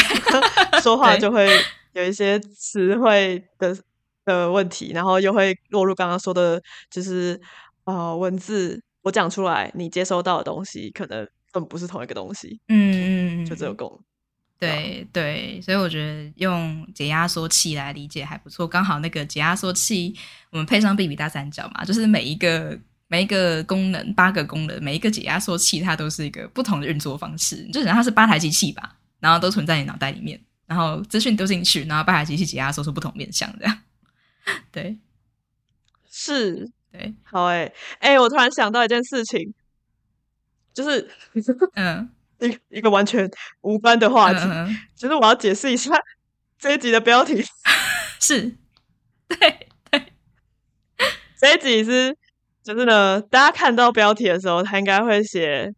[0.82, 1.48] 说话就会
[1.94, 3.76] 有一些词汇的
[4.26, 6.62] 的问题，然后又会落入刚刚说的，
[6.92, 7.42] 就是
[7.86, 8.80] 啊文字。
[9.02, 11.18] 我讲出来，你接收到的东西可能
[11.52, 12.60] 根本不是同一个东西。
[12.68, 14.00] 嗯嗯，就这个功。
[14.60, 18.68] 对对，所以我觉得用解压缩器来理解还不错。
[18.68, 20.16] 刚好那个解压缩器，
[20.52, 27.68] 我们配上 B B 大三角嘛，就是每一个每一个功能八个功能，每一个解压缩器它都是一个不同的运作方式。
[27.74, 33.80] 就想它是八台机器吧，然后都存在你脑袋里面，然后资讯丢进去，然后八台机器解压缩出不同面向，这样。
[34.72, 34.96] 对，
[36.12, 36.72] 是。
[37.02, 39.54] 对，好哎，哎，我突然想到一件事情，
[40.74, 41.10] 就是
[41.76, 43.30] 嗯，一一个完全
[43.62, 44.40] 无关的话题，
[44.96, 45.92] 就是我要解释一下
[46.60, 47.44] 这一集的标题。
[48.20, 48.56] 是，
[49.28, 50.14] 对对，
[51.40, 52.16] 这一集是
[52.62, 55.74] 就是呢，大家看到标题的时候，他应该会写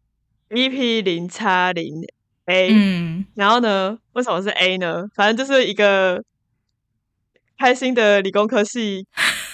[0.50, 2.02] EP 零叉零
[2.46, 5.04] A，嗯，然后呢，为什么是 A 呢？
[5.16, 6.22] 反正就是一个
[7.58, 9.08] 开心的理工科系。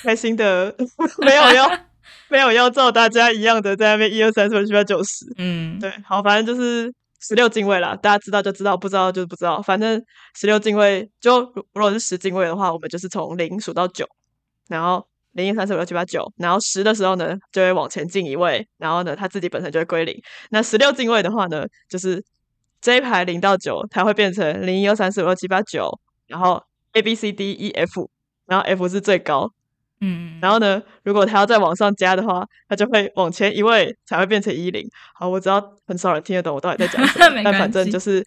[0.04, 0.74] 开心的，
[1.20, 1.70] 没有要
[2.30, 9.62] 没有要照大家一样的在那边一二三四五六七八九十，嗯，对，好，反正就是十六进位啦，大家知道就知道，不知道就不知道。
[9.62, 10.02] 反正
[10.36, 11.42] 十六进位，就
[11.74, 14.08] 如果是十进位的话，我们就是从零数到九，
[14.68, 20.22] 然后零一三四五六七八九，然后十的时候呢，就会往前进一位，然后呢，它自己本身就会归零。
[20.52, 22.24] 那十六进位的话呢，就是
[22.80, 25.90] 这一排零到九，它会变成零一二三四五六七八九，
[26.28, 28.10] 然后 A B C D E F，
[28.46, 29.52] 然后 F 是最高。
[30.02, 34.88] 嗯，然后呢，如果他要再往上加的话，他就会往前一位才会变成一零。
[35.14, 38.26] 好，我知道很少人听得懂我到底在讲什么， 但反正就是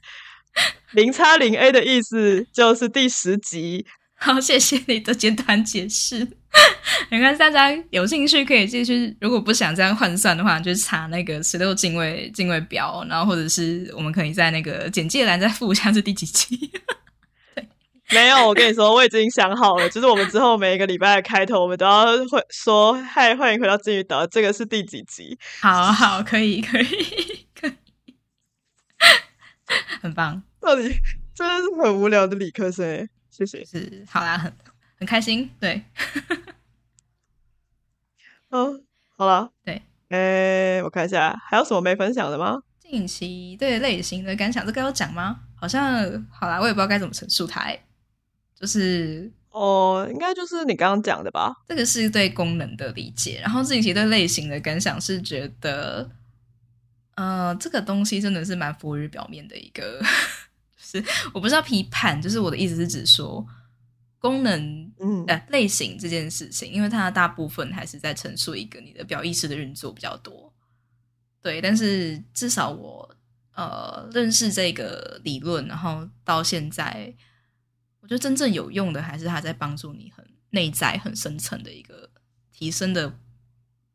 [0.92, 3.86] 零叉零 A 的意思就是第十集。
[4.16, 6.28] 好，谢谢你的简短解释。
[7.08, 9.16] 没关系，大家有兴趣可以继续。
[9.20, 16.70] 如果不想这样换算的话，就查那个十六进位进位表，然后或者是我们可以在那个简介栏再附一下是第几集。
[18.14, 25.38] 没有，我跟你说，我已经想好了，就是我们之后每一个礼拜的开头，我们都要会说“嗨，欢迎回到金鱼岛”，这个是第几集？
[25.62, 27.72] 好好，可以，可以，可以，
[30.02, 30.42] 很棒。
[30.60, 30.82] 到底
[31.34, 33.64] 真的是很无聊的理科生，谢谢。
[33.64, 34.52] 是，好啦，很
[34.98, 35.82] 很开心，对。
[38.50, 38.84] 嗯，
[39.16, 42.60] 好了，对，哎，我看一下，还有什么没分享的吗？
[42.78, 45.40] 近期对类型的感想，这个要讲吗？
[45.56, 47.74] 好像好啦，我也不知道该怎么陈述它。
[48.62, 51.52] 就是哦，应该就是你刚刚讲的吧。
[51.66, 56.08] 这个是对功能的理解，然后近期对类型的感想是觉得，
[57.16, 61.04] 呃，这个东西真的是蛮浮于表面的一个，就是
[61.34, 63.44] 我不知道批判，就是我的意思是指说
[64.20, 70.52] 功能，嗯，呃，类型这件事情，因为它大部分还是在陈述一个你的表意识的运作比较多，
[71.42, 73.16] 对，但是至少我
[73.56, 77.12] 呃认识这个理论，然后到现在。
[78.02, 82.10] 我觉得真正有用的还是他在帮助你很内在、很深层的一个
[82.52, 83.18] 提升的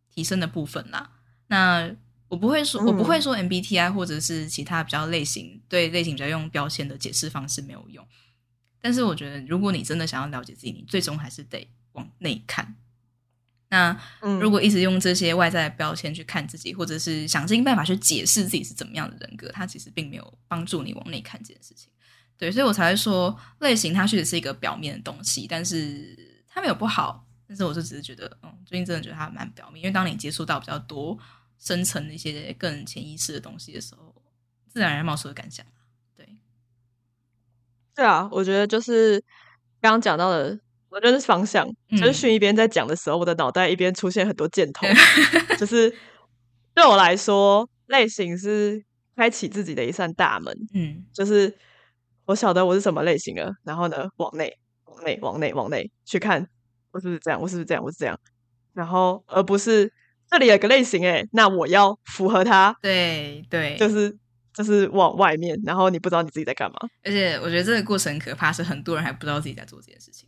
[0.09, 1.11] 提升的部分啦。
[1.47, 1.93] 那
[2.29, 8.05] 我不会说，我不会说 MBTI 或者是其他比较类型对类型比较用标签的解释方式没有用。
[8.81, 12.75] 但是我觉得，如果你真的想要了解自己，你最终还是得往内看。
[13.69, 13.99] 那
[14.41, 21.91] 如果一直用这些外在的标签去看自己，或者是想尽办法去解释自己是怎么样的人格，它其实并没有帮助你往内看这件事情。
[22.37, 27.25] 对，所以我才会说类型它确实是一个表面的东西，但是它没有不好。
[27.47, 31.17] 但是我就只是觉得，嗯，最近真的觉得它蛮表面，因为当你接触到比较多
[31.57, 34.13] 深层的一些更潜意识的东西的时候，
[34.67, 35.65] 自然而然冒出的感想。
[36.15, 36.27] 对，
[37.95, 39.17] 对啊，我觉得就是
[39.79, 40.59] 刚刚讲到的，
[40.89, 41.65] 我觉得是方向。
[41.91, 44.85] 就是训一边在讲的时候，我的脑袋一边出现很多箭头。
[45.57, 45.89] 就是
[46.75, 48.83] 对我来说，类型是
[49.15, 50.53] 开启自己的一扇大门。
[50.73, 51.57] 嗯，就是。
[52.27, 54.55] 我晓得我是什么类型的，然后呢，往内、
[54.85, 56.47] 往内、往内、往内去看，
[56.91, 57.41] 我是不是这样？
[57.41, 57.81] 我是不是这样？
[57.81, 58.19] 我是这样，
[58.73, 59.91] 然后而不是
[60.29, 62.77] 这里有个类型，哎，那我要符合它。
[62.81, 64.13] 对对，就是
[64.53, 66.77] 就是往外面，然后你不知道你自己在干嘛。
[67.01, 70.27] 而且我觉得这个过程可怕，是很多人还不知道自己在做这件事情，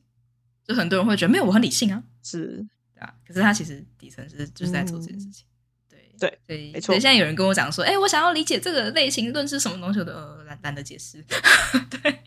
[0.63, 2.65] 就很多人会觉得没有，我很理性啊，是
[2.97, 5.45] 啊，可是他其实底层是就是在做这件事情。
[6.19, 6.93] 对对，没错。
[6.93, 10.13] 现在有人跟我讲说，哎，我想要理解这个类型论是什么东西，我都
[10.45, 11.23] 懒懒得解释。
[11.89, 12.23] 对，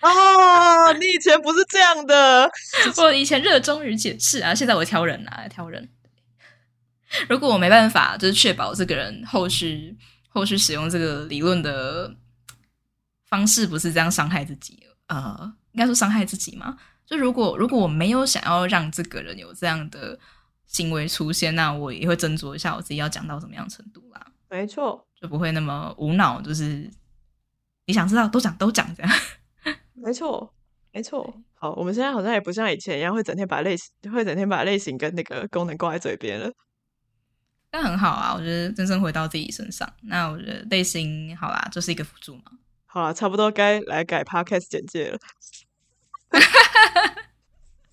[0.00, 2.50] 哦，你以前不是这样的，
[2.98, 5.88] 我以前热衷于解释啊，现在我挑人啊，挑人。
[7.28, 9.96] 如果我没办法，就是确保这个人后续
[10.28, 12.14] 后续使用这个理论的
[13.28, 16.76] 方式不是这样伤害自己，呃，应该说伤害自己嘛。
[17.06, 20.18] 就如果如果我没有想要让这个人有这样的。
[20.70, 24.24] 行为出现，那我也会斟酌一下我自己要讲到什么样程度啦。
[24.48, 26.88] 没错，就不会那么无脑，就是
[27.86, 29.12] 你想知道都讲都讲这样。
[29.94, 30.54] 没错，
[30.92, 31.42] 没错。
[31.54, 36.52] 好，我们现在好像也不像以前一样会整天把类型，会整天把类型跟那个功能挂在嘴边了。
[37.68, 39.92] 但很好啊，我觉得真正回到自己身上。
[40.02, 42.44] 那我觉得类型好啦，就是一个辅助嘛。
[42.86, 45.18] 好啦，差不多该来改 podcast 简介了。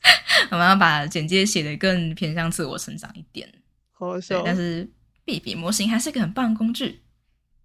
[0.52, 3.48] 我们要把简介写的更偏向自我成长一点，
[3.92, 4.42] 好笑。
[4.46, 4.90] 但是
[5.26, 7.02] B B 模型还是一个很棒的工具。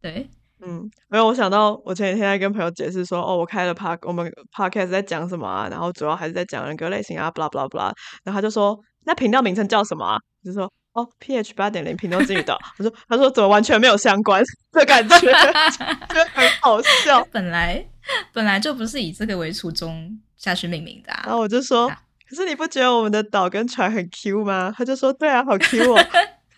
[0.01, 0.29] 对，
[0.61, 1.27] 嗯，没有。
[1.27, 5.69] 我想到我前几天在跟朋友解释说，哦，我开了 Park，我们 Podcast 在讲什么啊？
[5.71, 7.93] 然后主要还是在讲人格类型啊，blah blah blah。
[8.25, 10.19] 然后他就说，那频道名称叫什么啊？
[10.45, 12.59] 就说，哦，P H 八点零频道金鱼岛。
[12.79, 17.25] 我说，他说怎么完全没有相关 的感觉，觉得很好笑。
[17.31, 17.87] 本来
[18.33, 21.13] 本来就不是以这个为初衷下去命名的。
[21.25, 21.93] 然后我就说。
[22.33, 24.73] 可是你不觉得我们的岛跟船很 Q 吗？
[24.75, 26.03] 他就说：“对啊，好 Q 哦。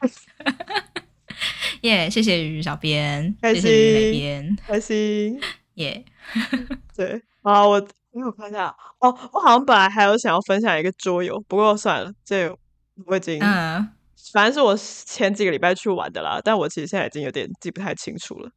[1.83, 5.41] ”耶，谢谢鱼小编，开心那边开心
[5.75, 6.05] 耶。
[6.97, 7.81] 对啊，我
[8.12, 12.49] 因为我看一下哦，我好像本来还有想要分享一个桌游，不过算了，这
[13.07, 13.89] 我已经嗯，
[14.33, 18.49] 反正是我前几个礼拜去玩的啦，但我其实现在已经有点记不太清楚了。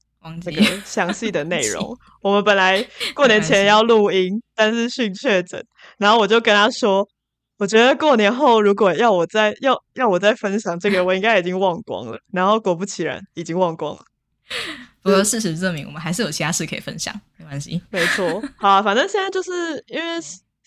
[0.41, 1.97] 这个详细的内容。
[2.21, 5.63] 我们本来 过年前要录音，但是训确诊，
[5.97, 7.07] 然后我就跟他说，
[7.57, 12.19] 我觉得过年后如果要我再要要我再分享这个，我应该已经忘光了。
[12.31, 14.01] 然后果不其然，已经忘光了。
[15.01, 17.81] 不过事实证明，我们还是有其他事可以分享，没关系。
[17.89, 19.51] 没错，好，反正现在就是
[19.87, 20.19] 因为。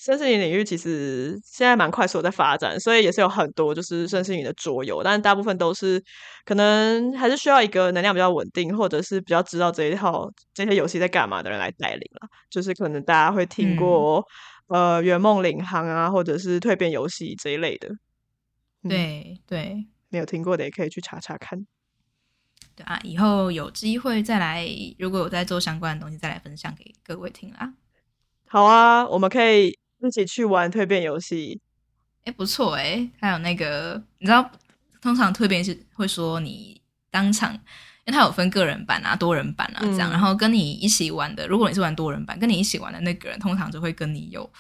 [0.03, 6.03] 身心灵领域其实现在蛮快速在发展，所以也是有很多就是身心灵的桌游，但大部分都是
[6.47, 12.27] 可能还是需要一个能量比较稳定，或者是比较知道这一套这些游戏在干嘛的人来带领了。
[12.49, 14.25] 就是可能大家会听过
[14.69, 17.91] 呃圆梦领航啊，或者是蜕变游戏这一类的。
[18.89, 21.67] 对对，没有听过的也可以去查查看。
[22.75, 24.67] 对啊，以后有机会再来，
[24.99, 27.75] 如果有在做相关的东西，再来分享给各位听啦。
[28.47, 29.80] 好啊，我们可以。
[30.03, 31.61] 一起去玩蜕变游戏，
[32.25, 33.09] 哎，不错哎！
[33.21, 34.51] 还有那个，你知道，
[35.01, 36.81] 通常蜕变是会说你
[37.11, 37.61] 当场，因
[38.07, 44.51] 为它有分个人版啊、多人版啊这样，然后跟你一起玩的，如果你是玩多人版，跟你一起玩的那个人，通常就会跟你有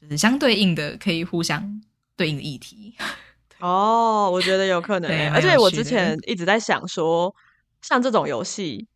[0.00, 1.80] 就是相对应的，可以互相
[2.16, 2.94] 对应的议题。
[3.60, 7.34] 哦，我觉得有可能，而且我之前一直在想说，
[7.82, 8.86] 像这种游戏，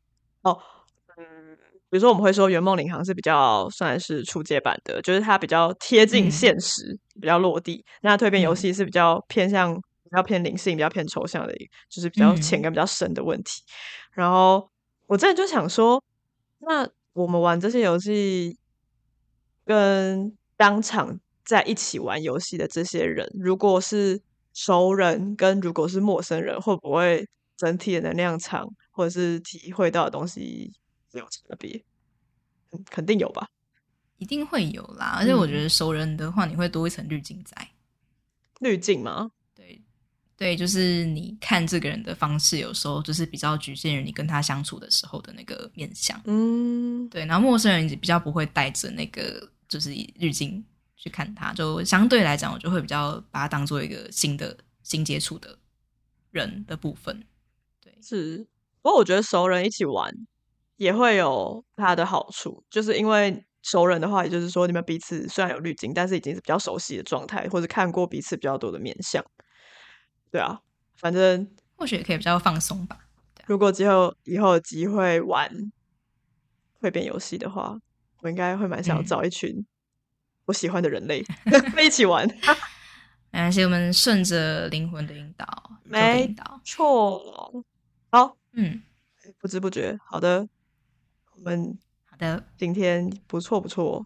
[0.43, 0.61] 哦。
[1.91, 7.85] 比如说，我们会说《圆梦领航》是比较算是初阶版的，就是它比较贴近现实，比较落地。
[8.03, 11.55] 那蜕变游戏是比较偏向、比较偏灵性、比较偏抽象的，
[11.89, 13.63] 就是比较浅跟比较深的问题。
[14.13, 14.71] 然后
[15.07, 16.03] 我之前就想说，
[16.59, 18.59] 那我们玩这些游戏，
[19.65, 24.21] 跟当场在一起玩游戏的这些人，如果是
[24.53, 27.27] 熟人，跟如果是陌生人，会不会
[27.57, 30.71] 整体的能量场或者是体会到的东西？
[31.13, 31.83] 有差别，
[32.91, 33.49] 肯定有吧？
[34.19, 35.17] 一定会有啦。
[35.19, 37.69] 而且我觉得熟人的话，你会多一层滤镜在。
[38.61, 39.31] 滤镜吗？
[39.55, 39.81] 对，
[40.37, 46.21] 对，就是你看这个人的方式，有时候就是比较局限于你跟他相处的时候的那个面相。
[46.25, 47.25] 嗯，对。
[47.27, 50.65] 然后陌生人比较不会带着那个就是滤镜
[50.97, 55.57] 去看他，就相对来讲，我就会比较把他当做一个新的新接触的
[56.33, 57.25] 人的部分。
[57.81, 58.49] 对，是。
[58.83, 60.13] 不过我觉得熟人一起玩。
[60.79, 69.23] 也会有它的好处，就是因为熟人的话，也就是说你们彼此虽然有滤镜，但是已经是比较熟悉的状态，或者看过彼此比较多的面相。
[70.31, 70.61] 对啊，
[70.97, 72.97] 反正或许也可以比较放松吧。
[73.47, 75.51] 如果之后以后有机会玩
[76.81, 77.77] 会变游戏的话，
[78.21, 79.67] 我应该会蛮想要找一群
[80.45, 81.25] 我喜欢的人类
[81.83, 82.27] 一起玩。
[83.31, 85.47] 没关系，我们顺着灵魂的引导，
[85.85, 87.65] 没错。
[88.11, 88.83] 好，嗯，
[89.39, 90.49] 不知不觉，好的。
[91.45, 91.79] 我们
[92.11, 94.05] 好的，今天不错不错，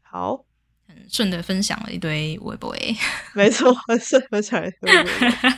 [0.00, 0.44] 好，
[0.86, 2.72] 很顺的分享了一堆微博，
[3.34, 4.90] 没错，很顺分享一堆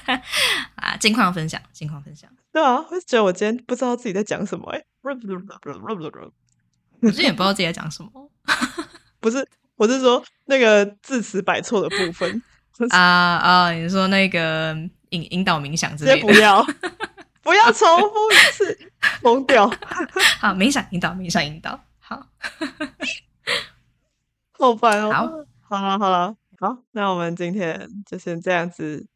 [0.76, 5.28] 啊，近况分享，近况分享，对啊，我觉得我今天不知道自己在讲什么，哎，我今
[7.12, 8.30] 天也不知道自己在讲什么，
[9.20, 9.46] 不是，
[9.76, 12.42] 我是说那个字词摆错的部分。
[12.88, 14.74] 啊啊，你说那个
[15.10, 16.64] 引引导冥想之类的，不要。
[17.42, 18.90] 不要重复一次，
[19.20, 19.68] 疯掉！
[20.40, 22.26] 好，冥想引导，冥想引导，好，
[24.52, 25.12] 好烦哦！
[25.60, 29.06] 好，好了，好了，好，那我们今天就先这样子。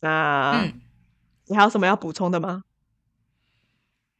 [0.00, 0.62] 那，
[1.46, 2.64] 你还有什么要补充的吗？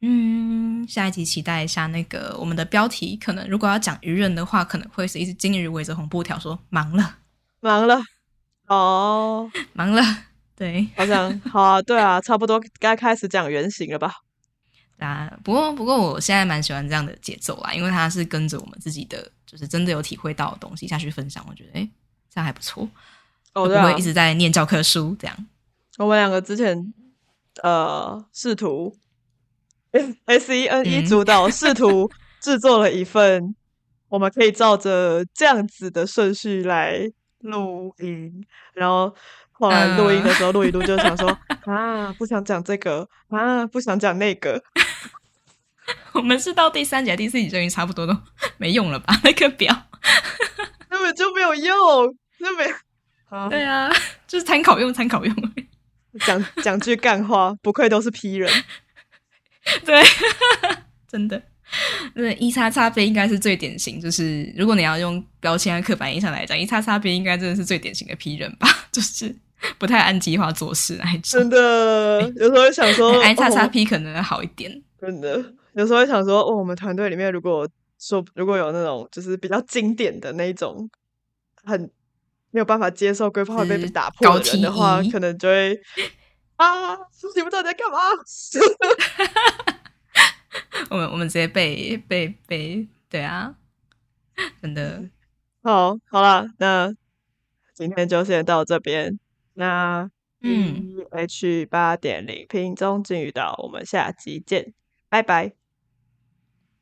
[0.01, 7.17] 嗯，下一集期待一下那个我们的标题，可能如果要讲愚人的话，可能会是一只金鱼围着红布条说：“忙了，
[7.59, 8.01] 忙了，
[8.67, 10.01] 哦，忙了。”
[10.55, 14.13] 对，好像好啊，对啊，差不多该开始讲原型了吧？
[14.99, 21.89] 啊，不过不过，我现在蛮喜欢这样的节奏啦，因为它是跟着我们自己的，就是真的有体会到的东西下去分享，我觉得哎，
[22.33, 22.89] 这样还不错。
[23.53, 25.47] 哦，对啊，不会一直在念教科书这样。
[25.99, 26.93] 我们两个之前
[27.61, 28.95] 呃试图
[30.25, 33.53] S E N E 主导试图制作了一份，
[34.07, 39.13] 我们可以照着这样子的顺序来录音，然后。
[39.57, 41.29] 后来录音的时候，录一录就想说
[41.65, 44.61] 啊，不想讲这个啊，不想讲那个。
[46.13, 48.17] 我们是到第三节、第四节就已经差不多都
[48.57, 49.13] 没用了吧？
[49.23, 49.73] 那个表
[50.89, 51.75] 根本就没有用，
[52.39, 52.73] 那没。
[53.49, 53.91] 对啊，
[54.27, 55.35] 就是参考用，参考用。
[56.25, 58.51] 讲讲句干话，不愧都是 P 人。
[59.83, 60.01] 对，
[61.07, 61.41] 真的。
[62.13, 68.67] 那一叉叉 B 应该是最典型，就是如果你要用标签和刻板印象来讲，一叉叉 B 应该真的是最典型的 P 人吧？
[68.91, 69.35] 就是。
[69.77, 74.81] 不太按计划做事那种，真的有时候想说， I 叉叉 P 可能好一点。
[74.99, 77.67] 真的有时候想说，哦，我们团队里面如果
[77.99, 80.89] 说如果有那种就是比较经典的那种，
[81.63, 81.79] 很
[82.51, 85.79] 没有办法接受规划会被打破的人的话，可能就会
[86.55, 86.95] 啊，
[87.35, 87.97] 你们到底在干嘛？
[90.89, 93.53] 我们我们直接被被被对啊，
[94.61, 95.03] 真的
[95.61, 96.93] 好，好了，那
[97.73, 99.19] 今天就先到这边。
[99.55, 100.09] 那
[100.41, 104.73] 嗯，H 八点零屏中金鱼岛，我们下期见，
[105.09, 105.53] 拜拜，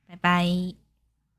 [0.07, 0.82] 拜拜。